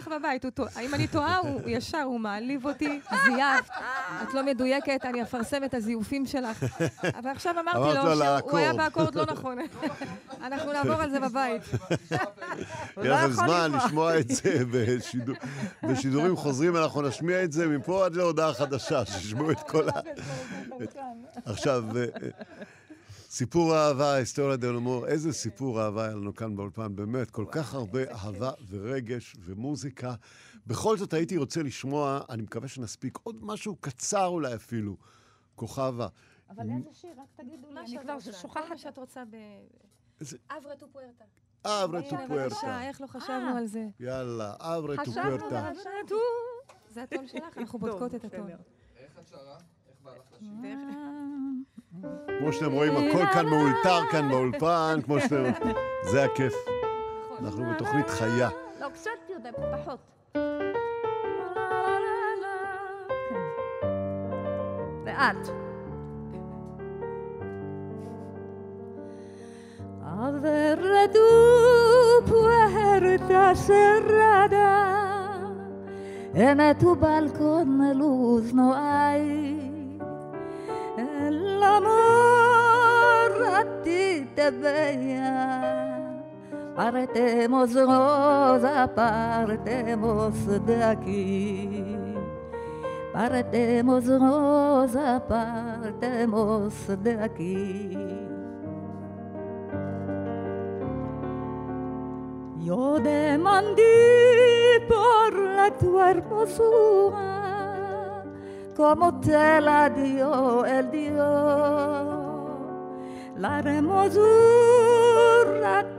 [0.00, 0.44] ככה בבית,
[0.80, 3.70] אם אני טועה, הוא ישר, הוא מעליב אותי, זייפת,
[4.22, 6.64] את לא מדויקת, אני אפרסם את הזיופים שלך.
[7.18, 9.58] אבל עכשיו אמרתי לו שהוא היה באקורד לא נכון.
[10.42, 11.62] אנחנו נעבור על זה בבית.
[12.96, 14.62] יהיה לכם זמן לשמוע את זה
[15.82, 20.00] בשידורים חוזרים, אנחנו נשמיע את זה מפה עד להודעה חדשה, שישמעו את כל ה...
[21.50, 21.84] עכשיו...
[23.38, 27.44] אה, סיפור אהבה, היסטוריה דה לומור, איזה סיפור אהבה היה לנו כאן באולפן, באמת, כל
[27.50, 30.14] כך הרבה אהבה ורגש ומוזיקה.
[30.66, 34.96] בכל זאת הייתי רוצה לשמוע, אני מקווה שנספיק עוד משהו קצר אולי אפילו,
[35.54, 36.08] כוכבה.
[36.50, 37.10] אבל איזה שיר?
[37.16, 38.68] רק תגידו לי, אני כבר שוכחת.
[38.68, 39.36] מה שאת רוצה ב...
[40.50, 41.24] Avre tu puerta.
[41.64, 42.82] Avre tu puerta.
[42.88, 43.86] איך לא חשבנו על זה?
[44.00, 45.70] יאללה, Avre tu puerta.
[46.88, 48.50] זה הטון שלך, אנחנו בודקות את הטון.
[48.96, 49.58] איך את שרה?
[49.88, 50.48] איך בא לך לשיר?
[52.38, 55.44] כמו שאתם רואים, הכל כאן מאולתר כאן באולפן, כמו שאתם...
[56.10, 56.54] זה הכיף.
[57.40, 58.48] אנחנו בתוכנית חיה.
[58.80, 59.98] לא, קצת יותר, פחות.
[65.18, 65.48] לאט.
[70.26, 70.78] Aver
[71.14, 71.28] tu
[72.30, 74.72] puerta cerrada,
[76.34, 77.70] en tu balcón
[78.00, 79.57] luz no hay.
[81.28, 86.24] El amor a ti te veía.
[86.74, 90.32] Partemos, Rosa, partemos
[90.64, 91.84] de aquí.
[93.12, 96.72] Partemos, Rosa, partemos
[97.02, 97.98] de aquí.
[102.58, 107.47] Yo demandé por la tu hermosura
[108.78, 111.18] como te la dio el Dios.
[113.36, 114.24] La hermosura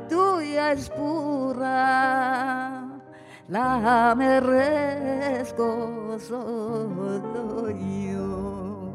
[0.07, 2.87] tuya es pura,
[3.49, 8.93] la merezco solo yo.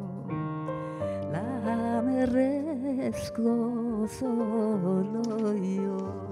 [1.31, 6.25] La merezco solo yo.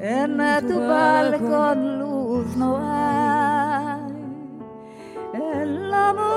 [0.01, 4.13] en tu balcón luz no hay.
[5.35, 6.31] El amor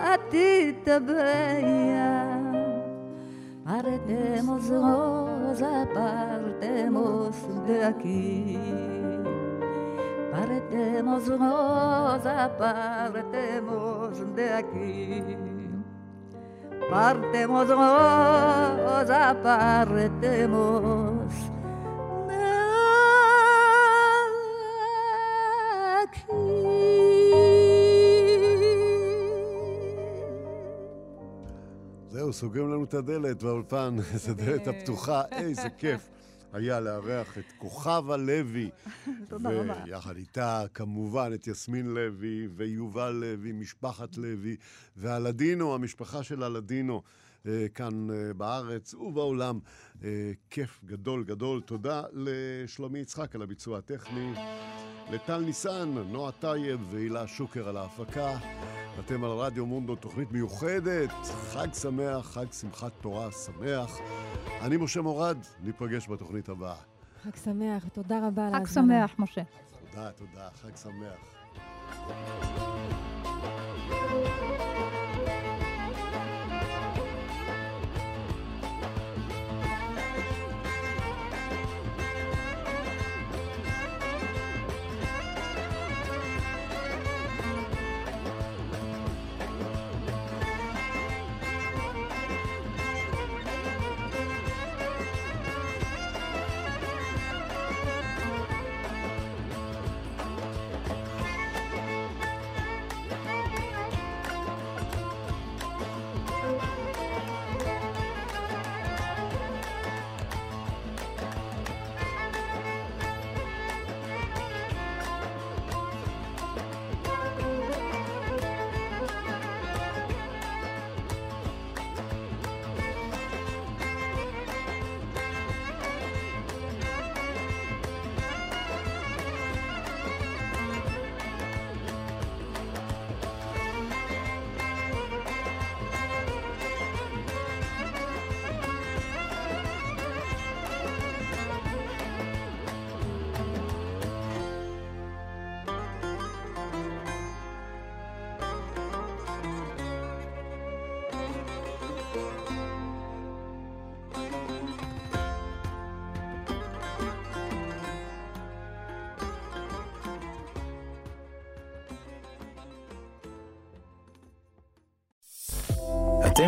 [0.00, 2.52] a ti te veía.
[3.64, 7.34] Partemos, rosa, partemos
[7.66, 8.58] de aquí.
[10.30, 15.51] Partemos, rosa, partemos de aquí.
[16.90, 21.32] Partemos, rosa, partemos
[22.28, 22.42] de
[26.02, 26.32] aquí.
[32.10, 36.08] זהו, סוגרים לנו את הדלת באולפן, את הדלת הפתוחה, איזה כיף.
[36.52, 38.70] היה לארח את כוכבה לוי.
[39.28, 39.82] תודה רבה.
[39.86, 44.56] ויחד איתה, כמובן, את יסמין לוי ויובל לוי, משפחת לוי,
[44.96, 47.02] והלדינו, המשפחה של הלדינו.
[47.46, 49.58] אה, כאן אה, בארץ ובעולם.
[50.04, 51.60] אה, כיף גדול גדול.
[51.60, 54.32] תודה לשלומי יצחק על הביצוע הטכני,
[55.10, 58.38] לטל ניסן, נועה טייב והילה שוקר על ההפקה.
[59.00, 63.98] אתם על רדיו מונדו, תוכנית מיוחדת, חג שמח, חג שמחת תורה שמח.
[64.62, 66.74] אני משה מורד, ניפגש בתוכנית הבאה.
[67.22, 69.06] חג שמח, תודה רבה על ההזמנה.
[69.06, 69.42] חג שמח, משה.
[69.90, 72.71] תודה, תודה, חג שמח.